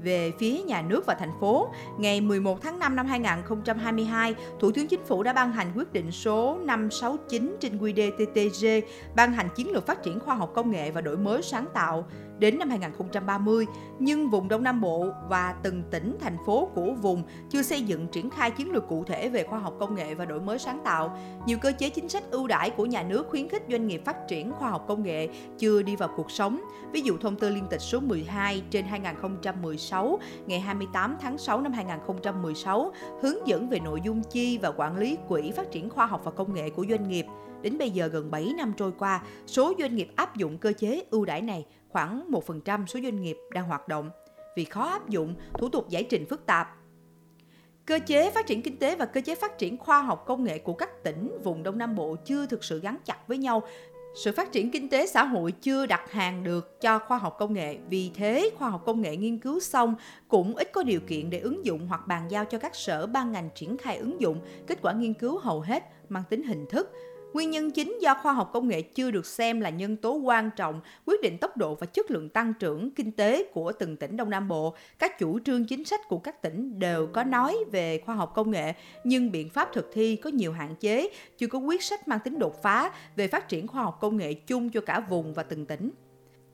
về 0.02 0.32
phía 0.38 0.62
nhà 0.62 0.82
nước 0.82 1.06
và 1.06 1.14
thành 1.14 1.32
phố. 1.40 1.68
Ngày 1.98 2.20
11 2.20 2.62
tháng 2.62 2.78
5 2.78 2.96
năm 2.96 3.06
2022, 3.06 4.34
Thủ 4.60 4.72
tướng 4.72 4.86
Chính 4.86 5.04
phủ 5.04 5.22
đã 5.22 5.32
ban 5.32 5.52
hành 5.52 5.72
quyết 5.76 5.92
định 5.92 6.10
số 6.10 6.58
569 6.64 7.56
trên 7.60 7.78
QĐ-TTG 7.78 8.82
ban 9.14 9.32
hành 9.32 9.48
chiến 9.56 9.72
lược 9.72 9.86
phát 9.86 10.02
triển 10.02 10.20
khoa 10.20 10.34
học 10.34 10.52
công 10.54 10.70
nghệ 10.70 10.90
và 10.90 11.00
đổi 11.00 11.16
mới 11.16 11.42
sáng 11.42 11.66
tạo 11.74 12.06
đến 12.38 12.58
năm 12.58 12.68
2030, 12.70 13.66
nhưng 13.98 14.30
vùng 14.30 14.48
Đông 14.48 14.62
Nam 14.62 14.80
Bộ 14.80 15.10
và 15.28 15.54
từng 15.62 15.82
tỉnh, 15.90 16.16
thành 16.20 16.36
phố 16.46 16.68
của 16.74 16.94
vùng 16.94 17.22
chưa 17.50 17.62
xây 17.62 17.82
dựng 17.82 18.06
triển 18.06 18.30
khai 18.30 18.50
chiến 18.50 18.72
lược 18.72 18.88
cụ 18.88 19.04
thể 19.04 19.28
về 19.28 19.44
khoa 19.44 19.58
học 19.58 19.74
công 19.80 19.94
nghệ 19.94 20.14
và 20.14 20.24
đổi 20.24 20.40
mới 20.40 20.58
sáng 20.58 20.80
tạo. 20.84 21.18
Nhiều 21.46 21.58
cơ 21.58 21.72
chế 21.78 21.90
chính 21.90 22.08
sách 22.08 22.22
ưu 22.30 22.46
đãi 22.46 22.70
của 22.70 22.86
nhà 22.86 23.02
nước 23.02 23.26
khuyến 23.28 23.48
khích 23.48 23.62
doanh 23.70 23.86
nghiệp 23.86 24.02
phát 24.04 24.16
triển 24.28 24.52
khoa 24.52 24.70
học 24.70 24.84
công 24.88 25.02
nghệ 25.02 25.28
chưa 25.58 25.82
đi 25.82 25.96
vào 25.96 26.08
cuộc 26.16 26.30
sống. 26.30 26.60
Ví 26.92 27.00
dụ 27.00 27.16
thông 27.16 27.36
tư 27.36 27.48
liên 27.48 27.66
tịch 27.70 27.80
số 27.80 28.00
12 28.00 28.62
trên 28.70 28.84
2016 28.84 30.18
ngày 30.46 30.60
28 30.60 31.16
tháng 31.20 31.38
6 31.38 31.60
năm 31.60 31.72
2016 31.72 32.92
hướng 33.22 33.46
dẫn 33.46 33.68
về 33.68 33.80
nội 33.80 34.00
dung 34.04 34.22
chi 34.22 34.58
và 34.58 34.72
quản 34.76 34.96
lý 34.96 35.16
quỹ 35.28 35.50
phát 35.50 35.70
triển 35.70 35.90
khoa 35.90 36.06
học 36.06 36.20
và 36.24 36.30
công 36.30 36.54
nghệ 36.54 36.70
của 36.70 36.86
doanh 36.90 37.08
nghiệp. 37.08 37.26
Đến 37.62 37.78
bây 37.78 37.90
giờ 37.90 38.06
gần 38.06 38.30
7 38.30 38.52
năm 38.56 38.72
trôi 38.76 38.92
qua, 38.98 39.22
số 39.46 39.72
doanh 39.78 39.96
nghiệp 39.96 40.08
áp 40.16 40.36
dụng 40.36 40.58
cơ 40.58 40.72
chế 40.72 41.02
ưu 41.10 41.24
đãi 41.24 41.42
này 41.42 41.66
khoảng 41.88 42.30
1% 42.30 42.86
số 42.86 43.00
doanh 43.02 43.22
nghiệp 43.22 43.36
đang 43.50 43.64
hoạt 43.64 43.88
động 43.88 44.10
vì 44.56 44.64
khó 44.64 44.84
áp 44.84 45.08
dụng, 45.08 45.34
thủ 45.58 45.68
tục 45.68 45.88
giải 45.88 46.04
trình 46.04 46.26
phức 46.26 46.46
tạp. 46.46 46.68
Cơ 47.86 47.98
chế 48.06 48.30
phát 48.30 48.46
triển 48.46 48.62
kinh 48.62 48.76
tế 48.76 48.96
và 48.96 49.06
cơ 49.06 49.20
chế 49.20 49.34
phát 49.34 49.58
triển 49.58 49.78
khoa 49.78 50.02
học 50.02 50.24
công 50.26 50.44
nghệ 50.44 50.58
của 50.58 50.74
các 50.74 51.04
tỉnh 51.04 51.38
vùng 51.44 51.62
Đông 51.62 51.78
Nam 51.78 51.94
Bộ 51.94 52.16
chưa 52.24 52.46
thực 52.46 52.64
sự 52.64 52.80
gắn 52.80 52.96
chặt 53.04 53.28
với 53.28 53.38
nhau. 53.38 53.62
Sự 54.14 54.32
phát 54.32 54.52
triển 54.52 54.70
kinh 54.70 54.88
tế 54.88 55.06
xã 55.06 55.24
hội 55.24 55.52
chưa 55.52 55.86
đặt 55.86 56.10
hàng 56.10 56.44
được 56.44 56.80
cho 56.80 56.98
khoa 56.98 57.18
học 57.18 57.36
công 57.38 57.52
nghệ, 57.52 57.78
vì 57.88 58.10
thế 58.14 58.50
khoa 58.58 58.70
học 58.70 58.82
công 58.86 59.00
nghệ 59.00 59.16
nghiên 59.16 59.38
cứu 59.38 59.60
xong 59.60 59.94
cũng 60.28 60.56
ít 60.56 60.72
có 60.72 60.82
điều 60.82 61.00
kiện 61.00 61.30
để 61.30 61.38
ứng 61.38 61.66
dụng 61.66 61.86
hoặc 61.88 62.06
bàn 62.06 62.30
giao 62.30 62.44
cho 62.44 62.58
các 62.58 62.74
sở 62.74 63.06
ban 63.06 63.32
ngành 63.32 63.48
triển 63.54 63.76
khai 63.76 63.96
ứng 63.96 64.20
dụng. 64.20 64.40
Kết 64.66 64.78
quả 64.82 64.92
nghiên 64.92 65.14
cứu 65.14 65.38
hầu 65.38 65.60
hết 65.60 65.84
mang 66.08 66.22
tính 66.30 66.42
hình 66.42 66.66
thức, 66.70 66.92
Nguyên 67.32 67.50
nhân 67.50 67.70
chính 67.70 67.98
do 68.00 68.14
khoa 68.22 68.32
học 68.32 68.50
công 68.52 68.68
nghệ 68.68 68.82
chưa 68.82 69.10
được 69.10 69.26
xem 69.26 69.60
là 69.60 69.70
nhân 69.70 69.96
tố 69.96 70.14
quan 70.14 70.50
trọng 70.56 70.80
quyết 71.06 71.20
định 71.22 71.38
tốc 71.38 71.56
độ 71.56 71.74
và 71.74 71.86
chất 71.86 72.10
lượng 72.10 72.28
tăng 72.28 72.54
trưởng 72.54 72.90
kinh 72.90 73.12
tế 73.12 73.44
của 73.52 73.72
từng 73.72 73.96
tỉnh 73.96 74.16
Đông 74.16 74.30
Nam 74.30 74.48
Bộ. 74.48 74.74
Các 74.98 75.18
chủ 75.18 75.38
trương 75.38 75.66
chính 75.66 75.84
sách 75.84 76.00
của 76.08 76.18
các 76.18 76.42
tỉnh 76.42 76.78
đều 76.78 77.06
có 77.06 77.24
nói 77.24 77.56
về 77.72 78.02
khoa 78.06 78.14
học 78.14 78.32
công 78.34 78.50
nghệ, 78.50 78.72
nhưng 79.04 79.32
biện 79.32 79.48
pháp 79.48 79.72
thực 79.72 79.90
thi 79.92 80.16
có 80.16 80.30
nhiều 80.30 80.52
hạn 80.52 80.74
chế, 80.80 81.08
chưa 81.38 81.46
có 81.46 81.58
quyết 81.58 81.82
sách 81.82 82.08
mang 82.08 82.20
tính 82.24 82.38
đột 82.38 82.62
phá 82.62 82.92
về 83.16 83.28
phát 83.28 83.48
triển 83.48 83.68
khoa 83.68 83.82
học 83.82 83.98
công 84.00 84.16
nghệ 84.16 84.34
chung 84.34 84.70
cho 84.70 84.80
cả 84.80 85.00
vùng 85.00 85.34
và 85.34 85.42
từng 85.42 85.66
tỉnh. 85.66 85.90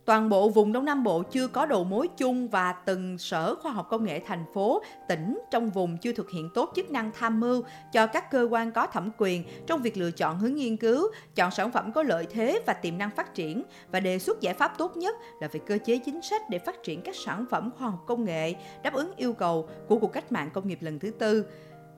Toàn 0.08 0.28
bộ 0.28 0.48
vùng 0.48 0.72
Đông 0.72 0.84
Nam 0.84 1.04
Bộ 1.04 1.22
chưa 1.22 1.48
có 1.48 1.66
đầu 1.66 1.84
mối 1.84 2.08
chung 2.16 2.48
và 2.48 2.72
từng 2.72 3.18
sở 3.18 3.54
khoa 3.54 3.72
học 3.72 3.86
công 3.90 4.04
nghệ 4.04 4.20
thành 4.26 4.44
phố, 4.54 4.82
tỉnh 5.08 5.38
trong 5.50 5.70
vùng 5.70 5.96
chưa 5.96 6.12
thực 6.12 6.30
hiện 6.30 6.50
tốt 6.54 6.72
chức 6.76 6.90
năng 6.90 7.10
tham 7.18 7.40
mưu 7.40 7.62
cho 7.92 8.06
các 8.06 8.30
cơ 8.30 8.48
quan 8.50 8.72
có 8.72 8.86
thẩm 8.86 9.10
quyền 9.18 9.44
trong 9.66 9.82
việc 9.82 9.96
lựa 9.96 10.10
chọn 10.10 10.38
hướng 10.38 10.54
nghiên 10.54 10.76
cứu, 10.76 11.06
chọn 11.34 11.50
sản 11.50 11.72
phẩm 11.72 11.92
có 11.92 12.02
lợi 12.02 12.26
thế 12.30 12.60
và 12.66 12.72
tiềm 12.72 12.98
năng 12.98 13.10
phát 13.10 13.34
triển. 13.34 13.62
Và 13.92 14.00
đề 14.00 14.18
xuất 14.18 14.40
giải 14.40 14.54
pháp 14.54 14.78
tốt 14.78 14.96
nhất 14.96 15.16
là 15.40 15.48
về 15.48 15.60
cơ 15.66 15.78
chế 15.84 15.98
chính 15.98 16.22
sách 16.22 16.50
để 16.50 16.58
phát 16.58 16.82
triển 16.82 17.02
các 17.02 17.14
sản 17.16 17.44
phẩm 17.50 17.70
khoa 17.78 17.88
học 17.88 18.04
công 18.06 18.24
nghệ 18.24 18.54
đáp 18.82 18.94
ứng 18.94 19.12
yêu 19.16 19.32
cầu 19.32 19.68
của 19.88 19.98
cuộc 19.98 20.12
cách 20.12 20.32
mạng 20.32 20.50
công 20.54 20.68
nghiệp 20.68 20.78
lần 20.82 20.98
thứ 20.98 21.10
tư 21.10 21.44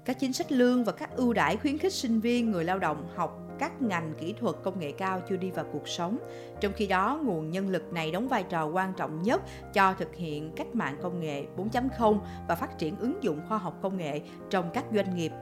các 0.05 0.19
chính 0.21 0.33
sách 0.33 0.53
lương 0.53 0.85
và 0.85 0.93
các 0.93 1.17
ưu 1.17 1.33
đãi 1.33 1.57
khuyến 1.57 1.79
khích 1.79 1.93
sinh 1.93 2.21
viên 2.21 2.51
người 2.51 2.65
lao 2.65 2.79
động 2.79 3.09
học 3.17 3.51
các 3.59 3.83
ngành 3.83 4.15
kỹ 4.21 4.35
thuật 4.41 4.57
công 4.63 4.81
nghệ 4.81 4.93
cao 4.93 5.23
chưa 5.29 5.37
đi 5.37 5.51
vào 5.51 5.65
cuộc 5.73 5.89
sống. 5.89 6.19
Trong 6.61 6.73
khi 6.73 6.87
đó, 6.87 7.21
nguồn 7.25 7.51
nhân 7.51 7.69
lực 7.69 7.93
này 7.93 8.11
đóng 8.11 8.29
vai 8.29 8.43
trò 8.43 8.67
quan 8.67 8.93
trọng 8.97 9.23
nhất 9.23 9.43
cho 9.75 9.95
thực 9.95 10.15
hiện 10.15 10.53
cách 10.57 10.75
mạng 10.75 10.97
công 11.03 11.21
nghệ 11.21 11.45
4.0 11.57 12.19
và 12.49 12.55
phát 12.55 12.79
triển 12.79 12.97
ứng 12.97 13.23
dụng 13.23 13.41
khoa 13.49 13.59
học 13.59 13.79
công 13.83 13.97
nghệ 13.97 14.21
trong 14.51 14.71
các 14.75 14.85
doanh 14.95 15.17
nghiệp 15.17 15.33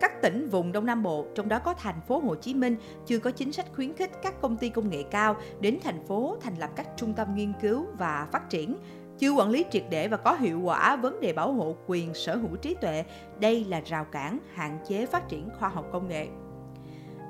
các 0.00 0.22
tỉnh 0.22 0.48
vùng 0.48 0.72
Đông 0.72 0.86
Nam 0.86 1.02
Bộ, 1.02 1.26
trong 1.34 1.48
đó 1.48 1.58
có 1.58 1.74
thành 1.74 2.00
phố 2.08 2.18
Hồ 2.18 2.34
Chí 2.34 2.54
Minh, 2.54 2.76
chưa 3.06 3.18
có 3.18 3.30
chính 3.30 3.52
sách 3.52 3.66
khuyến 3.74 3.94
khích 3.94 4.10
các 4.22 4.40
công 4.40 4.56
ty 4.56 4.68
công 4.68 4.90
nghệ 4.90 5.02
cao 5.10 5.36
đến 5.60 5.78
thành 5.82 6.06
phố 6.06 6.36
thành 6.40 6.58
lập 6.58 6.70
các 6.76 6.86
trung 6.96 7.14
tâm 7.14 7.34
nghiên 7.34 7.52
cứu 7.60 7.86
và 7.98 8.28
phát 8.32 8.50
triển 8.50 8.76
chưa 9.18 9.30
quản 9.30 9.50
lý 9.50 9.64
triệt 9.70 9.84
để 9.90 10.08
và 10.08 10.16
có 10.16 10.34
hiệu 10.34 10.60
quả 10.60 10.96
vấn 10.96 11.20
đề 11.20 11.32
bảo 11.32 11.52
hộ 11.52 11.76
quyền 11.86 12.14
sở 12.14 12.36
hữu 12.36 12.56
trí 12.56 12.74
tuệ. 12.74 13.04
Đây 13.40 13.64
là 13.64 13.80
rào 13.80 14.04
cản 14.04 14.38
hạn 14.54 14.78
chế 14.88 15.06
phát 15.06 15.28
triển 15.28 15.48
khoa 15.58 15.68
học 15.68 15.86
công 15.92 16.08
nghệ. 16.08 16.26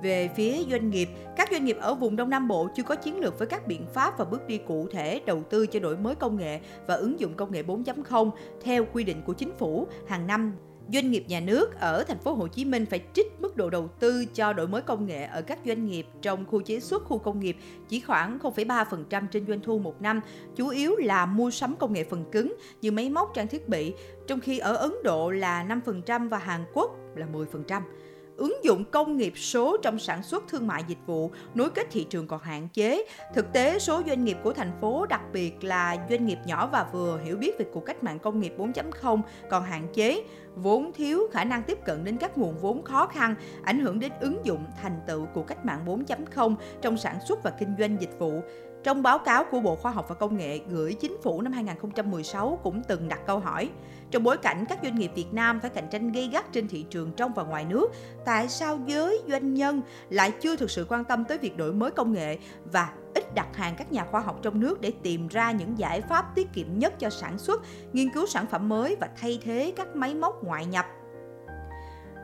Về 0.02 0.28
phía 0.36 0.56
doanh 0.70 0.90
nghiệp, 0.90 1.08
các 1.36 1.48
doanh 1.52 1.64
nghiệp 1.64 1.76
ở 1.80 1.94
vùng 1.94 2.16
Đông 2.16 2.30
Nam 2.30 2.48
Bộ 2.48 2.68
chưa 2.74 2.82
có 2.82 2.96
chiến 2.96 3.20
lược 3.20 3.38
với 3.38 3.48
các 3.48 3.66
biện 3.66 3.86
pháp 3.94 4.18
và 4.18 4.24
bước 4.24 4.46
đi 4.46 4.58
cụ 4.58 4.88
thể 4.90 5.20
đầu 5.26 5.42
tư 5.42 5.66
cho 5.66 5.80
đổi 5.80 5.96
mới 5.96 6.14
công 6.14 6.36
nghệ 6.36 6.60
và 6.86 6.94
ứng 6.94 7.20
dụng 7.20 7.34
công 7.34 7.52
nghệ 7.52 7.62
4.0 7.62 8.30
theo 8.62 8.84
quy 8.92 9.04
định 9.04 9.22
của 9.26 9.32
chính 9.32 9.52
phủ 9.58 9.86
hàng 10.06 10.26
năm 10.26 10.52
Doanh 10.92 11.10
nghiệp 11.10 11.24
nhà 11.28 11.40
nước 11.40 11.80
ở 11.80 12.04
thành 12.04 12.18
phố 12.18 12.34
Hồ 12.34 12.48
Chí 12.48 12.64
Minh 12.64 12.86
phải 12.86 13.00
trích 13.12 13.40
mức 13.40 13.56
độ 13.56 13.70
đầu 13.70 13.88
tư 13.88 14.24
cho 14.34 14.52
đổi 14.52 14.68
mới 14.68 14.82
công 14.82 15.06
nghệ 15.06 15.24
ở 15.24 15.42
các 15.42 15.58
doanh 15.66 15.86
nghiệp 15.86 16.06
trong 16.22 16.44
khu 16.46 16.62
chế 16.62 16.80
xuất 16.80 17.04
khu 17.04 17.18
công 17.18 17.40
nghiệp 17.40 17.56
chỉ 17.88 18.00
khoảng 18.00 18.38
0,3% 18.38 19.26
trên 19.30 19.46
doanh 19.46 19.60
thu 19.60 19.78
một 19.78 20.02
năm, 20.02 20.20
chủ 20.56 20.68
yếu 20.68 20.96
là 20.96 21.26
mua 21.26 21.50
sắm 21.50 21.76
công 21.76 21.92
nghệ 21.92 22.04
phần 22.04 22.24
cứng 22.32 22.54
như 22.80 22.90
máy 22.90 23.10
móc 23.10 23.34
trang 23.34 23.48
thiết 23.48 23.68
bị, 23.68 23.94
trong 24.26 24.40
khi 24.40 24.58
ở 24.58 24.76
Ấn 24.76 24.92
Độ 25.04 25.30
là 25.30 25.80
5% 26.06 26.28
và 26.28 26.38
Hàn 26.38 26.64
Quốc 26.74 26.90
là 27.16 27.26
10% 27.32 27.80
ứng 28.36 28.64
dụng 28.64 28.84
công 28.84 29.16
nghiệp 29.16 29.32
số 29.36 29.76
trong 29.82 29.98
sản 29.98 30.22
xuất 30.22 30.44
thương 30.48 30.66
mại 30.66 30.84
dịch 30.88 30.98
vụ, 31.06 31.30
nối 31.54 31.70
kết 31.70 31.86
thị 31.90 32.06
trường 32.10 32.26
còn 32.26 32.40
hạn 32.42 32.68
chế. 32.72 33.04
Thực 33.34 33.52
tế, 33.52 33.78
số 33.78 34.02
doanh 34.06 34.24
nghiệp 34.24 34.36
của 34.42 34.52
thành 34.52 34.72
phố, 34.80 35.06
đặc 35.06 35.20
biệt 35.32 35.64
là 35.64 35.96
doanh 36.10 36.26
nghiệp 36.26 36.38
nhỏ 36.46 36.68
và 36.72 36.86
vừa 36.92 37.20
hiểu 37.24 37.36
biết 37.36 37.58
về 37.58 37.66
cuộc 37.72 37.80
cách 37.86 38.04
mạng 38.04 38.18
công 38.18 38.40
nghiệp 38.40 38.54
4.0 38.58 39.20
còn 39.50 39.62
hạn 39.62 39.86
chế, 39.94 40.24
vốn 40.54 40.92
thiếu 40.92 41.28
khả 41.32 41.44
năng 41.44 41.62
tiếp 41.62 41.78
cận 41.84 42.04
đến 42.04 42.16
các 42.16 42.38
nguồn 42.38 42.58
vốn 42.58 42.82
khó 42.82 43.06
khăn, 43.06 43.34
ảnh 43.62 43.80
hưởng 43.80 44.00
đến 44.00 44.12
ứng 44.20 44.40
dụng 44.44 44.64
thành 44.82 45.00
tựu 45.06 45.26
của 45.26 45.42
cách 45.42 45.64
mạng 45.64 45.84
4.0 45.86 46.54
trong 46.82 46.96
sản 46.96 47.18
xuất 47.28 47.42
và 47.42 47.50
kinh 47.50 47.74
doanh 47.78 47.96
dịch 48.00 48.18
vụ. 48.18 48.40
Trong 48.84 49.02
báo 49.02 49.18
cáo 49.18 49.44
của 49.44 49.60
Bộ 49.60 49.76
Khoa 49.76 49.92
học 49.92 50.06
và 50.08 50.14
Công 50.14 50.36
nghệ 50.36 50.60
gửi 50.68 50.94
chính 50.94 51.16
phủ 51.22 51.40
năm 51.40 51.52
2016 51.52 52.58
cũng 52.62 52.82
từng 52.88 53.08
đặt 53.08 53.20
câu 53.26 53.38
hỏi, 53.38 53.70
trong 54.10 54.22
bối 54.22 54.36
cảnh 54.36 54.64
các 54.68 54.78
doanh 54.82 54.94
nghiệp 54.94 55.10
Việt 55.14 55.32
Nam 55.32 55.60
phải 55.60 55.70
cạnh 55.70 55.88
tranh 55.90 56.12
gây 56.12 56.28
gắt 56.28 56.52
trên 56.52 56.68
thị 56.68 56.84
trường 56.90 57.12
trong 57.16 57.34
và 57.34 57.42
ngoài 57.42 57.64
nước, 57.64 57.92
tại 58.24 58.48
sao 58.48 58.78
giới 58.86 59.22
doanh 59.28 59.54
nhân 59.54 59.82
lại 60.10 60.32
chưa 60.40 60.56
thực 60.56 60.70
sự 60.70 60.86
quan 60.88 61.04
tâm 61.04 61.24
tới 61.24 61.38
việc 61.38 61.56
đổi 61.56 61.72
mới 61.72 61.90
công 61.90 62.12
nghệ 62.12 62.38
và 62.72 62.92
ít 63.14 63.34
đặt 63.34 63.56
hàng 63.56 63.74
các 63.78 63.92
nhà 63.92 64.04
khoa 64.10 64.20
học 64.20 64.38
trong 64.42 64.60
nước 64.60 64.80
để 64.80 64.92
tìm 65.02 65.28
ra 65.28 65.52
những 65.52 65.78
giải 65.78 66.00
pháp 66.00 66.34
tiết 66.34 66.52
kiệm 66.52 66.78
nhất 66.78 66.94
cho 66.98 67.10
sản 67.10 67.38
xuất, 67.38 67.62
nghiên 67.92 68.10
cứu 68.10 68.26
sản 68.26 68.46
phẩm 68.46 68.68
mới 68.68 68.96
và 69.00 69.08
thay 69.16 69.40
thế 69.44 69.72
các 69.76 69.96
máy 69.96 70.14
móc 70.14 70.44
ngoại 70.44 70.66
nhập? 70.66 70.86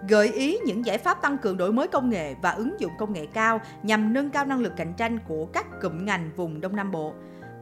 Gợi 0.09 0.28
ý 0.28 0.59
những 0.66 0.87
giải 0.87 0.99
pháp 0.99 1.23
tăng 1.23 1.38
cường 1.38 1.57
đổi 1.57 1.73
mới 1.73 1.88
công 1.88 2.11
nghệ 2.11 2.35
và 2.42 2.50
ứng 2.50 2.80
dụng 2.80 2.92
công 2.99 3.12
nghệ 3.12 3.26
cao 3.26 3.61
nhằm 3.83 4.12
nâng 4.12 4.30
cao 4.30 4.45
năng 4.45 4.61
lực 4.61 4.73
cạnh 4.76 4.92
tranh 4.97 5.19
của 5.28 5.47
các 5.47 5.66
cụm 5.83 6.04
ngành 6.04 6.30
vùng 6.37 6.61
Đông 6.61 6.76
Nam 6.76 6.90
Bộ. 6.90 7.12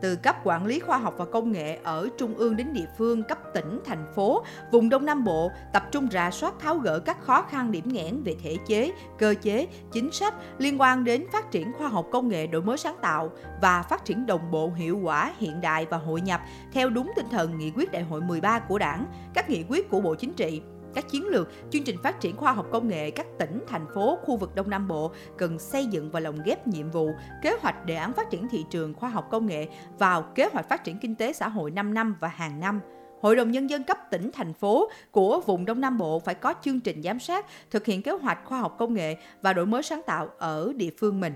Từ 0.01 0.17
cấp 0.17 0.37
quản 0.45 0.67
lý 0.67 0.79
khoa 0.79 0.99
học 0.99 1.15
và 1.17 1.25
công 1.25 1.53
nghệ 1.53 1.79
ở 1.85 2.09
trung 2.19 2.35
ương 2.35 2.57
đến 2.57 2.73
địa 2.73 2.87
phương, 2.99 3.23
cấp 3.23 3.39
tỉnh, 3.55 3.81
thành 3.85 4.13
phố, 4.15 4.45
vùng 4.73 4.89
Đông 4.89 5.07
Nam 5.07 5.25
Bộ 5.25 5.51
tập 5.73 5.85
trung 5.93 6.09
rà 6.13 6.31
soát 6.31 6.55
tháo 6.61 6.79
gỡ 6.79 6.99
các 6.99 7.23
khó 7.23 7.43
khăn 7.43 7.73
điểm 7.73 7.89
nghẽn 7.89 8.23
về 8.23 8.37
thể 8.43 8.57
chế, 8.67 8.93
cơ 9.19 9.35
chế, 9.43 9.67
chính 9.93 10.13
sách 10.13 10.35
liên 10.59 10.81
quan 10.81 11.05
đến 11.05 11.27
phát 11.33 11.51
triển 11.51 11.73
khoa 11.73 11.89
học 11.89 12.07
công 12.13 12.29
nghệ 12.29 12.47
đổi 12.47 12.63
mới 12.63 12.79
sáng 12.79 12.97
tạo 13.03 13.31
và 13.63 13.83
phát 13.83 14.05
triển 14.05 14.27
đồng 14.27 14.51
bộ 14.51 14.71
hiệu 14.77 14.99
quả 15.03 15.33
hiện 15.39 15.61
đại 15.61 15.87
và 15.91 15.97
hội 15.97 16.21
nhập 16.21 16.41
theo 16.73 16.91
đúng 16.91 17.13
tinh 17.17 17.27
thần 17.31 17.59
nghị 17.59 17.73
quyết 17.77 17.93
đại 17.93 18.03
hội 18.03 18.21
13 18.21 18.59
của 18.59 18.79
Đảng, 18.79 19.07
các 19.35 19.51
nghị 19.51 19.65
quyết 19.69 19.91
của 19.91 20.01
Bộ 20.01 20.15
Chính 20.15 20.33
trị 20.33 20.63
các 20.99 21.09
chiến 21.09 21.27
lược, 21.27 21.49
chương 21.71 21.85
trình 21.85 21.97
phát 22.03 22.21
triển 22.21 22.37
khoa 22.37 22.53
học 22.53 22.67
công 22.73 22.89
nghệ 22.89 23.11
các 23.11 23.27
tỉnh, 23.39 23.63
thành 23.69 23.87
phố, 23.95 24.19
khu 24.23 24.37
vực 24.37 24.55
Đông 24.55 24.71
Nam 24.71 24.89
Bộ 24.89 25.13
cần 25.37 25.59
xây 25.59 25.87
dựng 25.87 26.11
và 26.11 26.21
lồng 26.21 26.39
ghép 26.45 26.67
nhiệm 26.67 26.91
vụ, 26.91 27.11
kế 27.43 27.53
hoạch 27.61 27.87
đề 27.87 27.95
án 27.95 28.13
phát 28.13 28.31
triển 28.31 28.49
thị 28.49 28.65
trường 28.71 28.95
khoa 28.95 29.09
học 29.09 29.29
công 29.31 29.47
nghệ 29.47 29.69
vào 29.99 30.23
kế 30.23 30.49
hoạch 30.53 30.69
phát 30.69 30.85
triển 30.85 30.99
kinh 30.99 31.15
tế 31.15 31.33
xã 31.33 31.49
hội 31.49 31.71
5 31.71 31.95
năm 31.95 32.17
và 32.21 32.29
hàng 32.29 32.61
năm. 32.61 32.81
Hội 33.21 33.37
đồng 33.37 33.51
Nhân 33.51 33.71
dân 33.71 33.85
cấp 33.85 33.99
tỉnh, 34.11 34.31
thành 34.33 34.55
phố 34.55 34.91
của 35.11 35.41
vùng 35.47 35.65
Đông 35.65 35.81
Nam 35.81 35.99
Bộ 35.99 36.19
phải 36.19 36.35
có 36.35 36.55
chương 36.63 36.81
trình 36.81 37.03
giám 37.03 37.21
sát, 37.21 37.47
thực 37.71 37.87
hiện 37.87 38.03
kế 38.03 38.13
hoạch 38.13 38.45
khoa 38.45 38.59
học 38.59 38.77
công 38.79 38.95
nghệ 38.95 39.17
và 39.43 39.53
đổi 39.53 39.67
mới 39.67 39.83
sáng 39.83 40.03
tạo 40.07 40.29
ở 40.39 40.73
địa 40.77 40.91
phương 40.99 41.21
mình 41.21 41.33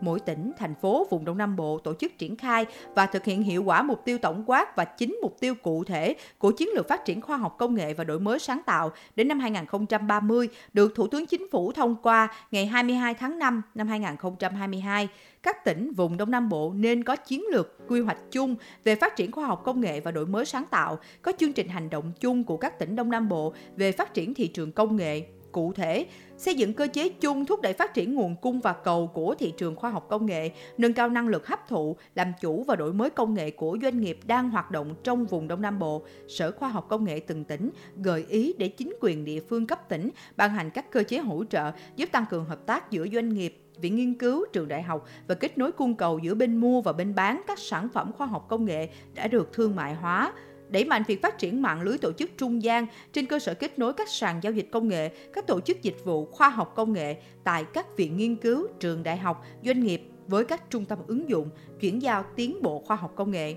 mỗi 0.00 0.20
tỉnh, 0.20 0.52
thành 0.58 0.74
phố, 0.74 1.06
vùng 1.10 1.24
Đông 1.24 1.38
Nam 1.38 1.56
Bộ 1.56 1.78
tổ 1.78 1.94
chức 1.94 2.18
triển 2.18 2.36
khai 2.36 2.66
và 2.94 3.06
thực 3.06 3.24
hiện 3.24 3.42
hiệu 3.42 3.62
quả 3.62 3.82
mục 3.82 4.04
tiêu 4.04 4.18
tổng 4.18 4.42
quát 4.46 4.76
và 4.76 4.84
chín 4.84 5.18
mục 5.22 5.36
tiêu 5.40 5.54
cụ 5.54 5.84
thể 5.84 6.16
của 6.38 6.50
chiến 6.50 6.68
lược 6.74 6.88
phát 6.88 7.04
triển 7.04 7.20
khoa 7.20 7.36
học 7.36 7.56
công 7.58 7.74
nghệ 7.74 7.94
và 7.94 8.04
đổi 8.04 8.20
mới 8.20 8.38
sáng 8.38 8.60
tạo. 8.66 8.92
Đến 9.16 9.28
năm 9.28 9.40
2030 9.40 10.48
được 10.72 10.92
Thủ 10.94 11.06
tướng 11.06 11.26
Chính 11.26 11.50
phủ 11.50 11.72
thông 11.72 11.96
qua 12.02 12.28
ngày 12.50 12.66
22 12.66 13.14
tháng 13.14 13.38
5 13.38 13.62
năm 13.74 13.88
2022 13.88 15.08
các 15.46 15.64
tỉnh 15.64 15.92
vùng 15.92 16.16
Đông 16.16 16.30
Nam 16.30 16.48
Bộ 16.48 16.72
nên 16.76 17.04
có 17.04 17.16
chiến 17.16 17.44
lược 17.52 17.88
quy 17.88 18.00
hoạch 18.00 18.18
chung 18.30 18.56
về 18.84 18.94
phát 18.94 19.16
triển 19.16 19.32
khoa 19.32 19.46
học 19.46 19.62
công 19.64 19.80
nghệ 19.80 20.00
và 20.00 20.10
đổi 20.10 20.26
mới 20.26 20.44
sáng 20.44 20.64
tạo, 20.70 20.98
có 21.22 21.32
chương 21.38 21.52
trình 21.52 21.68
hành 21.68 21.90
động 21.90 22.12
chung 22.20 22.44
của 22.44 22.56
các 22.56 22.78
tỉnh 22.78 22.96
Đông 22.96 23.10
Nam 23.10 23.28
Bộ 23.28 23.54
về 23.76 23.92
phát 23.92 24.14
triển 24.14 24.34
thị 24.34 24.48
trường 24.48 24.72
công 24.72 24.96
nghệ, 24.96 25.26
cụ 25.56 25.72
thể, 25.72 26.06
xây 26.36 26.54
dựng 26.54 26.72
cơ 26.72 26.86
chế 26.92 27.08
chung 27.08 27.46
thúc 27.46 27.60
đẩy 27.60 27.72
phát 27.72 27.94
triển 27.94 28.14
nguồn 28.14 28.36
cung 28.36 28.60
và 28.60 28.72
cầu 28.72 29.06
của 29.06 29.34
thị 29.38 29.52
trường 29.56 29.76
khoa 29.76 29.90
học 29.90 30.06
công 30.08 30.26
nghệ, 30.26 30.50
nâng 30.78 30.92
cao 30.92 31.08
năng 31.08 31.28
lực 31.28 31.46
hấp 31.46 31.68
thụ, 31.68 31.96
làm 32.14 32.32
chủ 32.40 32.64
và 32.64 32.76
đổi 32.76 32.92
mới 32.92 33.10
công 33.10 33.34
nghệ 33.34 33.50
của 33.50 33.78
doanh 33.82 34.00
nghiệp 34.00 34.18
đang 34.26 34.50
hoạt 34.50 34.70
động 34.70 34.94
trong 35.02 35.26
vùng 35.26 35.48
Đông 35.48 35.62
Nam 35.62 35.78
Bộ. 35.78 36.02
Sở 36.28 36.52
Khoa 36.52 36.68
học 36.68 36.86
Công 36.88 37.04
nghệ 37.04 37.20
từng 37.20 37.44
tỉnh 37.44 37.70
gợi 37.96 38.24
ý 38.28 38.54
để 38.58 38.68
chính 38.68 38.96
quyền 39.00 39.24
địa 39.24 39.40
phương 39.40 39.66
cấp 39.66 39.88
tỉnh 39.88 40.10
ban 40.36 40.50
hành 40.50 40.70
các 40.70 40.90
cơ 40.90 41.02
chế 41.02 41.18
hỗ 41.18 41.44
trợ 41.44 41.72
giúp 41.96 42.08
tăng 42.12 42.24
cường 42.30 42.44
hợp 42.44 42.66
tác 42.66 42.90
giữa 42.90 43.06
doanh 43.12 43.28
nghiệp 43.28 43.62
viện 43.80 43.96
nghiên 43.96 44.14
cứu, 44.14 44.44
trường 44.52 44.68
đại 44.68 44.82
học 44.82 45.06
và 45.26 45.34
kết 45.34 45.58
nối 45.58 45.72
cung 45.72 45.94
cầu 45.94 46.18
giữa 46.18 46.34
bên 46.34 46.56
mua 46.56 46.80
và 46.80 46.92
bên 46.92 47.14
bán 47.14 47.42
các 47.46 47.58
sản 47.58 47.88
phẩm 47.88 48.12
khoa 48.12 48.26
học 48.26 48.46
công 48.48 48.64
nghệ 48.64 48.88
đã 49.14 49.28
được 49.28 49.52
thương 49.52 49.76
mại 49.76 49.94
hóa 49.94 50.32
đẩy 50.68 50.84
mạnh 50.84 51.02
việc 51.06 51.22
phát 51.22 51.38
triển 51.38 51.62
mạng 51.62 51.82
lưới 51.82 51.98
tổ 51.98 52.12
chức 52.12 52.30
trung 52.38 52.62
gian 52.62 52.86
trên 53.12 53.26
cơ 53.26 53.38
sở 53.38 53.54
kết 53.54 53.78
nối 53.78 53.92
các 53.92 54.08
sàn 54.08 54.40
giao 54.42 54.52
dịch 54.52 54.68
công 54.72 54.88
nghệ, 54.88 55.08
các 55.32 55.46
tổ 55.46 55.60
chức 55.60 55.82
dịch 55.82 56.04
vụ 56.04 56.26
khoa 56.26 56.48
học 56.48 56.72
công 56.76 56.92
nghệ 56.92 57.16
tại 57.44 57.64
các 57.72 57.96
viện 57.96 58.16
nghiên 58.16 58.36
cứu, 58.36 58.66
trường 58.80 59.02
đại 59.02 59.16
học, 59.16 59.44
doanh 59.64 59.80
nghiệp 59.80 60.02
với 60.28 60.44
các 60.44 60.70
trung 60.70 60.84
tâm 60.84 60.98
ứng 61.06 61.28
dụng, 61.30 61.48
chuyển 61.80 62.02
giao 62.02 62.24
tiến 62.36 62.62
bộ 62.62 62.82
khoa 62.86 62.96
học 62.96 63.12
công 63.16 63.30
nghệ. 63.30 63.54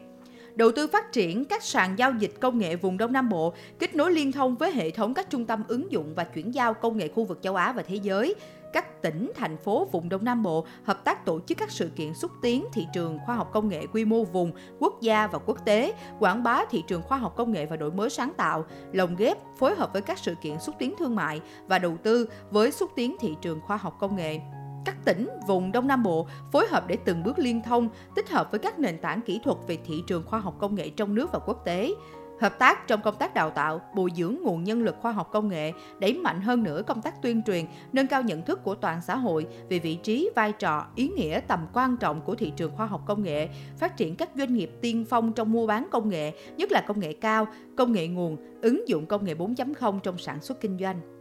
Đầu 0.55 0.71
tư 0.71 0.87
phát 0.87 1.11
triển 1.11 1.45
các 1.45 1.63
sàn 1.63 1.95
giao 1.97 2.13
dịch 2.19 2.31
công 2.39 2.57
nghệ 2.57 2.75
vùng 2.75 2.97
Đông 2.97 3.13
Nam 3.13 3.29
Bộ, 3.29 3.53
kết 3.79 3.95
nối 3.95 4.11
liên 4.11 4.31
thông 4.31 4.55
với 4.55 4.71
hệ 4.71 4.89
thống 4.89 5.13
các 5.13 5.29
trung 5.29 5.45
tâm 5.45 5.63
ứng 5.67 5.91
dụng 5.91 6.13
và 6.15 6.23
chuyển 6.23 6.53
giao 6.53 6.73
công 6.73 6.97
nghệ 6.97 7.07
khu 7.07 7.25
vực 7.25 7.39
châu 7.41 7.55
Á 7.55 7.71
và 7.71 7.81
thế 7.81 7.95
giới, 7.95 8.35
các 8.73 9.01
tỉnh, 9.01 9.31
thành 9.35 9.57
phố 9.57 9.87
vùng 9.91 10.09
Đông 10.09 10.25
Nam 10.25 10.43
Bộ 10.43 10.65
hợp 10.83 11.05
tác 11.05 11.25
tổ 11.25 11.39
chức 11.39 11.57
các 11.57 11.71
sự 11.71 11.89
kiện 11.95 12.13
xúc 12.13 12.31
tiến 12.41 12.65
thị 12.73 12.87
trường 12.93 13.19
khoa 13.25 13.35
học 13.35 13.49
công 13.53 13.69
nghệ 13.69 13.87
quy 13.93 14.05
mô 14.05 14.23
vùng, 14.23 14.51
quốc 14.79 15.01
gia 15.01 15.27
và 15.27 15.39
quốc 15.39 15.65
tế, 15.65 15.93
quảng 16.19 16.43
bá 16.43 16.65
thị 16.69 16.83
trường 16.87 17.01
khoa 17.01 17.17
học 17.17 17.33
công 17.35 17.51
nghệ 17.51 17.65
và 17.65 17.75
đổi 17.75 17.91
mới 17.91 18.09
sáng 18.09 18.31
tạo, 18.37 18.65
lồng 18.93 19.15
ghép, 19.15 19.37
phối 19.57 19.75
hợp 19.75 19.93
với 19.93 20.01
các 20.01 20.19
sự 20.19 20.35
kiện 20.41 20.59
xúc 20.59 20.75
tiến 20.79 20.93
thương 20.99 21.15
mại 21.15 21.41
và 21.67 21.79
đầu 21.79 21.97
tư 22.03 22.29
với 22.51 22.71
xúc 22.71 22.91
tiến 22.95 23.15
thị 23.19 23.35
trường 23.41 23.61
khoa 23.61 23.77
học 23.77 23.97
công 23.99 24.15
nghệ 24.15 24.39
các 24.85 25.05
tỉnh 25.05 25.29
vùng 25.47 25.71
Đông 25.71 25.87
Nam 25.87 26.03
Bộ 26.03 26.27
phối 26.51 26.67
hợp 26.67 26.87
để 26.87 26.97
từng 27.05 27.23
bước 27.23 27.39
liên 27.39 27.61
thông, 27.61 27.89
tích 28.15 28.29
hợp 28.29 28.51
với 28.51 28.59
các 28.59 28.79
nền 28.79 28.97
tảng 28.97 29.21
kỹ 29.21 29.39
thuật 29.43 29.57
về 29.67 29.77
thị 29.85 30.03
trường 30.07 30.23
khoa 30.25 30.39
học 30.39 30.55
công 30.59 30.75
nghệ 30.75 30.89
trong 30.89 31.15
nước 31.15 31.31
và 31.31 31.39
quốc 31.39 31.65
tế. 31.65 31.93
Hợp 32.39 32.59
tác 32.59 32.87
trong 32.87 33.01
công 33.01 33.15
tác 33.15 33.33
đào 33.33 33.49
tạo, 33.49 33.81
bồi 33.95 34.09
dưỡng 34.15 34.37
nguồn 34.43 34.63
nhân 34.63 34.83
lực 34.83 34.95
khoa 35.01 35.11
học 35.11 35.29
công 35.31 35.47
nghệ, 35.47 35.73
đẩy 35.99 36.13
mạnh 36.13 36.41
hơn 36.41 36.63
nữa 36.63 36.81
công 36.87 37.01
tác 37.01 37.21
tuyên 37.21 37.41
truyền, 37.43 37.65
nâng 37.93 38.07
cao 38.07 38.21
nhận 38.21 38.41
thức 38.41 38.63
của 38.63 38.75
toàn 38.75 39.01
xã 39.01 39.15
hội 39.15 39.47
về 39.69 39.79
vị 39.79 39.95
trí, 39.95 40.29
vai 40.35 40.51
trò, 40.51 40.85
ý 40.95 41.07
nghĩa, 41.07 41.39
tầm 41.47 41.67
quan 41.73 41.97
trọng 41.97 42.21
của 42.21 42.35
thị 42.35 42.53
trường 42.55 42.71
khoa 42.75 42.85
học 42.85 43.01
công 43.05 43.23
nghệ, 43.23 43.49
phát 43.77 43.97
triển 43.97 44.15
các 44.15 44.29
doanh 44.35 44.53
nghiệp 44.53 44.71
tiên 44.81 45.05
phong 45.09 45.33
trong 45.33 45.51
mua 45.51 45.67
bán 45.67 45.87
công 45.91 46.09
nghệ, 46.09 46.31
nhất 46.57 46.71
là 46.71 46.81
công 46.81 46.99
nghệ 46.99 47.13
cao, 47.13 47.47
công 47.77 47.91
nghệ 47.91 48.07
nguồn, 48.07 48.37
ứng 48.61 48.87
dụng 48.87 49.05
công 49.05 49.25
nghệ 49.25 49.33
4.0 49.33 49.99
trong 49.99 50.17
sản 50.17 50.41
xuất 50.41 50.61
kinh 50.61 50.77
doanh 50.79 51.18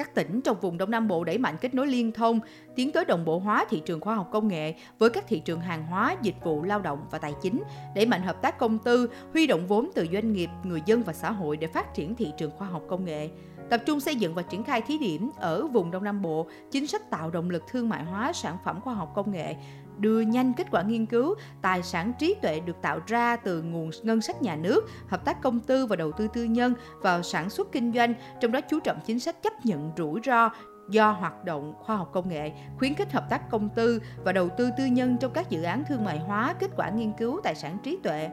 các 0.00 0.14
tỉnh 0.14 0.40
trong 0.40 0.60
vùng 0.60 0.78
Đông 0.78 0.90
Nam 0.90 1.08
Bộ 1.08 1.24
đẩy 1.24 1.38
mạnh 1.38 1.56
kết 1.60 1.74
nối 1.74 1.86
liên 1.86 2.12
thông, 2.12 2.40
tiến 2.76 2.92
tới 2.92 3.04
đồng 3.04 3.24
bộ 3.24 3.38
hóa 3.38 3.64
thị 3.70 3.82
trường 3.84 4.00
khoa 4.00 4.14
học 4.14 4.28
công 4.32 4.48
nghệ 4.48 4.74
với 4.98 5.10
các 5.10 5.24
thị 5.28 5.40
trường 5.40 5.60
hàng 5.60 5.86
hóa, 5.86 6.16
dịch 6.22 6.34
vụ, 6.44 6.62
lao 6.62 6.80
động 6.80 7.06
và 7.10 7.18
tài 7.18 7.34
chính, 7.42 7.62
đẩy 7.94 8.06
mạnh 8.06 8.22
hợp 8.22 8.42
tác 8.42 8.58
công 8.58 8.78
tư, 8.78 9.10
huy 9.32 9.46
động 9.46 9.66
vốn 9.66 9.90
từ 9.94 10.06
doanh 10.12 10.32
nghiệp, 10.32 10.50
người 10.64 10.82
dân 10.86 11.02
và 11.02 11.12
xã 11.12 11.30
hội 11.30 11.56
để 11.56 11.66
phát 11.66 11.94
triển 11.94 12.14
thị 12.14 12.32
trường 12.38 12.50
khoa 12.50 12.68
học 12.68 12.82
công 12.88 13.04
nghệ. 13.04 13.28
Tập 13.70 13.82
trung 13.86 14.00
xây 14.00 14.16
dựng 14.16 14.34
và 14.34 14.42
triển 14.42 14.64
khai 14.64 14.82
thí 14.82 14.98
điểm 14.98 15.30
ở 15.36 15.66
vùng 15.66 15.90
Đông 15.90 16.04
Nam 16.04 16.22
Bộ 16.22 16.46
chính 16.70 16.86
sách 16.86 17.10
tạo 17.10 17.30
động 17.30 17.50
lực 17.50 17.64
thương 17.68 17.88
mại 17.88 18.04
hóa 18.04 18.32
sản 18.32 18.56
phẩm 18.64 18.80
khoa 18.80 18.94
học 18.94 19.12
công 19.14 19.32
nghệ 19.32 19.56
đưa 20.00 20.20
nhanh 20.20 20.52
kết 20.52 20.66
quả 20.70 20.82
nghiên 20.82 21.06
cứu, 21.06 21.34
tài 21.62 21.82
sản 21.82 22.12
trí 22.18 22.34
tuệ 22.42 22.60
được 22.60 22.76
tạo 22.82 23.00
ra 23.06 23.36
từ 23.36 23.62
nguồn 23.62 23.90
ngân 24.02 24.20
sách 24.20 24.42
nhà 24.42 24.56
nước, 24.56 24.88
hợp 25.08 25.24
tác 25.24 25.42
công 25.42 25.60
tư 25.60 25.86
và 25.86 25.96
đầu 25.96 26.12
tư 26.12 26.28
tư 26.28 26.44
nhân 26.44 26.74
vào 27.00 27.22
sản 27.22 27.50
xuất 27.50 27.72
kinh 27.72 27.92
doanh, 27.92 28.14
trong 28.40 28.52
đó 28.52 28.60
chú 28.60 28.80
trọng 28.80 29.00
chính 29.06 29.20
sách 29.20 29.42
chấp 29.42 29.52
nhận 29.66 29.90
rủi 29.96 30.20
ro 30.24 30.50
do 30.90 31.10
hoạt 31.10 31.44
động 31.44 31.74
khoa 31.78 31.96
học 31.96 32.10
công 32.12 32.28
nghệ, 32.28 32.52
khuyến 32.78 32.94
khích 32.94 33.12
hợp 33.12 33.30
tác 33.30 33.50
công 33.50 33.68
tư 33.68 34.02
và 34.24 34.32
đầu 34.32 34.48
tư 34.58 34.70
tư 34.78 34.84
nhân 34.84 35.16
trong 35.20 35.32
các 35.32 35.50
dự 35.50 35.62
án 35.62 35.84
thương 35.88 36.04
mại 36.04 36.18
hóa 36.18 36.54
kết 36.58 36.70
quả 36.76 36.90
nghiên 36.90 37.12
cứu 37.18 37.40
tài 37.44 37.54
sản 37.54 37.78
trí 37.82 37.98
tuệ. 38.02 38.30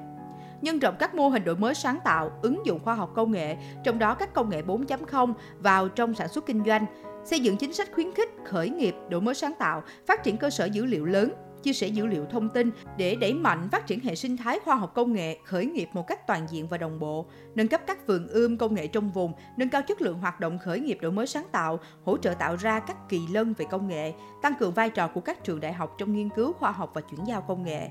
Nhân 0.61 0.79
rộng 0.79 0.95
các 0.99 1.15
mô 1.15 1.29
hình 1.29 1.43
đổi 1.43 1.55
mới 1.55 1.75
sáng 1.75 1.99
tạo, 2.03 2.31
ứng 2.41 2.65
dụng 2.65 2.79
khoa 2.79 2.93
học 2.93 3.11
công 3.15 3.31
nghệ, 3.31 3.57
trong 3.83 3.99
đó 3.99 4.13
các 4.13 4.33
công 4.33 4.49
nghệ 4.49 4.61
4.0 4.61 5.33
vào 5.57 5.89
trong 5.89 6.13
sản 6.13 6.27
xuất 6.27 6.45
kinh 6.45 6.63
doanh, 6.65 6.85
xây 7.25 7.39
dựng 7.39 7.57
chính 7.57 7.73
sách 7.73 7.89
khuyến 7.93 8.11
khích 8.11 8.29
khởi 8.45 8.69
nghiệp, 8.69 8.95
đổi 9.09 9.21
mới 9.21 9.35
sáng 9.35 9.53
tạo, 9.59 9.83
phát 10.07 10.23
triển 10.23 10.37
cơ 10.37 10.49
sở 10.49 10.65
dữ 10.65 10.85
liệu 10.85 11.05
lớn, 11.05 11.31
chia 11.63 11.73
sẻ 11.73 11.87
dữ 11.87 12.05
liệu 12.05 12.25
thông 12.25 12.49
tin 12.49 12.71
để 12.97 13.15
đẩy 13.15 13.33
mạnh 13.33 13.69
phát 13.71 13.87
triển 13.87 13.99
hệ 13.99 14.15
sinh 14.15 14.37
thái 14.37 14.59
khoa 14.59 14.75
học 14.75 14.91
công 14.95 15.13
nghệ 15.13 15.37
khởi 15.45 15.65
nghiệp 15.65 15.89
một 15.93 16.07
cách 16.07 16.27
toàn 16.27 16.47
diện 16.49 16.67
và 16.67 16.77
đồng 16.77 16.99
bộ, 16.99 17.25
nâng 17.55 17.67
cấp 17.67 17.81
các 17.87 18.07
vườn 18.07 18.27
ươm 18.27 18.57
công 18.57 18.73
nghệ 18.73 18.87
trong 18.87 19.11
vùng, 19.11 19.33
nâng 19.57 19.69
cao 19.69 19.81
chất 19.81 20.01
lượng 20.01 20.19
hoạt 20.19 20.39
động 20.39 20.59
khởi 20.59 20.79
nghiệp 20.79 20.97
đổi 21.01 21.11
mới 21.11 21.27
sáng 21.27 21.45
tạo, 21.51 21.79
hỗ 22.03 22.17
trợ 22.17 22.33
tạo 22.33 22.55
ra 22.55 22.79
các 22.79 22.97
kỳ 23.09 23.21
lân 23.31 23.53
về 23.53 23.65
công 23.71 23.87
nghệ, 23.87 24.13
tăng 24.41 24.53
cường 24.59 24.73
vai 24.73 24.89
trò 24.89 25.07
của 25.07 25.21
các 25.21 25.43
trường 25.43 25.59
đại 25.59 25.73
học 25.73 25.95
trong 25.97 26.13
nghiên 26.13 26.29
cứu 26.29 26.53
khoa 26.53 26.71
học 26.71 26.91
và 26.93 27.01
chuyển 27.01 27.27
giao 27.27 27.41
công 27.41 27.63
nghệ 27.63 27.89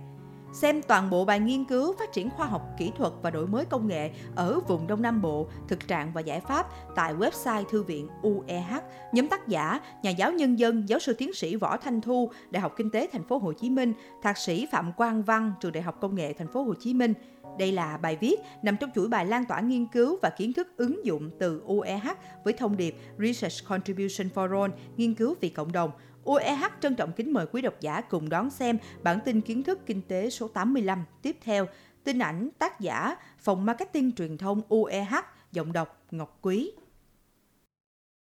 xem 0.56 0.82
toàn 0.82 1.10
bộ 1.10 1.24
bài 1.24 1.40
nghiên 1.40 1.64
cứu 1.64 1.94
phát 1.98 2.12
triển 2.12 2.30
khoa 2.30 2.46
học 2.46 2.62
kỹ 2.78 2.92
thuật 2.96 3.12
và 3.22 3.30
đổi 3.30 3.46
mới 3.46 3.64
công 3.64 3.86
nghệ 3.86 4.10
ở 4.34 4.60
vùng 4.68 4.86
Đông 4.86 5.02
Nam 5.02 5.22
Bộ, 5.22 5.48
thực 5.68 5.88
trạng 5.88 6.12
và 6.12 6.20
giải 6.20 6.40
pháp 6.40 6.66
tại 6.94 7.14
website 7.14 7.64
Thư 7.64 7.82
viện 7.82 8.08
UEH, 8.22 8.82
nhóm 9.12 9.28
tác 9.28 9.48
giả, 9.48 9.80
nhà 10.02 10.10
giáo 10.10 10.32
nhân 10.32 10.58
dân, 10.58 10.88
giáo 10.88 10.98
sư 10.98 11.14
tiến 11.18 11.32
sĩ 11.34 11.56
Võ 11.56 11.76
Thanh 11.76 12.00
Thu, 12.00 12.30
Đại 12.50 12.60
học 12.60 12.74
Kinh 12.76 12.90
tế 12.90 13.08
Thành 13.12 13.24
phố 13.24 13.38
Hồ 13.38 13.52
Chí 13.52 13.70
Minh, 13.70 13.92
thạc 14.22 14.38
sĩ 14.38 14.66
Phạm 14.72 14.92
Quang 14.92 15.22
Văn, 15.22 15.52
Trường 15.60 15.72
Đại 15.72 15.82
học 15.82 16.00
Công 16.00 16.14
nghệ 16.14 16.32
Thành 16.32 16.48
phố 16.48 16.62
Hồ 16.62 16.74
Chí 16.74 16.94
Minh. 16.94 17.14
Đây 17.58 17.72
là 17.72 17.96
bài 17.96 18.16
viết 18.20 18.40
nằm 18.62 18.76
trong 18.80 18.90
chuỗi 18.94 19.08
bài 19.08 19.26
lan 19.26 19.44
tỏa 19.44 19.60
nghiên 19.60 19.86
cứu 19.86 20.18
và 20.22 20.30
kiến 20.30 20.52
thức 20.52 20.68
ứng 20.76 21.06
dụng 21.06 21.30
từ 21.38 21.62
UEH 21.66 22.06
với 22.44 22.52
thông 22.52 22.76
điệp 22.76 22.96
Research 23.18 23.68
Contribution 23.68 24.28
for 24.34 24.60
All, 24.60 24.72
nghiên 24.96 25.14
cứu 25.14 25.34
vì 25.40 25.48
cộng 25.48 25.72
đồng, 25.72 25.90
UEH 26.26 26.80
trân 26.80 26.94
trọng 26.94 27.12
kính 27.12 27.32
mời 27.32 27.46
quý 27.52 27.62
độc 27.62 27.80
giả 27.80 28.00
cùng 28.00 28.28
đón 28.28 28.50
xem 28.50 28.78
bản 29.02 29.18
tin 29.24 29.40
kiến 29.40 29.62
thức 29.62 29.86
kinh 29.86 30.02
tế 30.02 30.30
số 30.30 30.48
85 30.48 31.04
tiếp 31.22 31.36
theo. 31.40 31.66
Tin 32.04 32.18
ảnh 32.18 32.48
tác 32.58 32.80
giả 32.80 33.16
Phòng 33.38 33.64
Marketing 33.64 34.12
Truyền 34.12 34.38
thông 34.38 34.62
UEH, 34.68 35.14
giọng 35.52 35.72
đọc 35.72 36.02
Ngọc 36.10 36.38
Quý. 36.42 36.72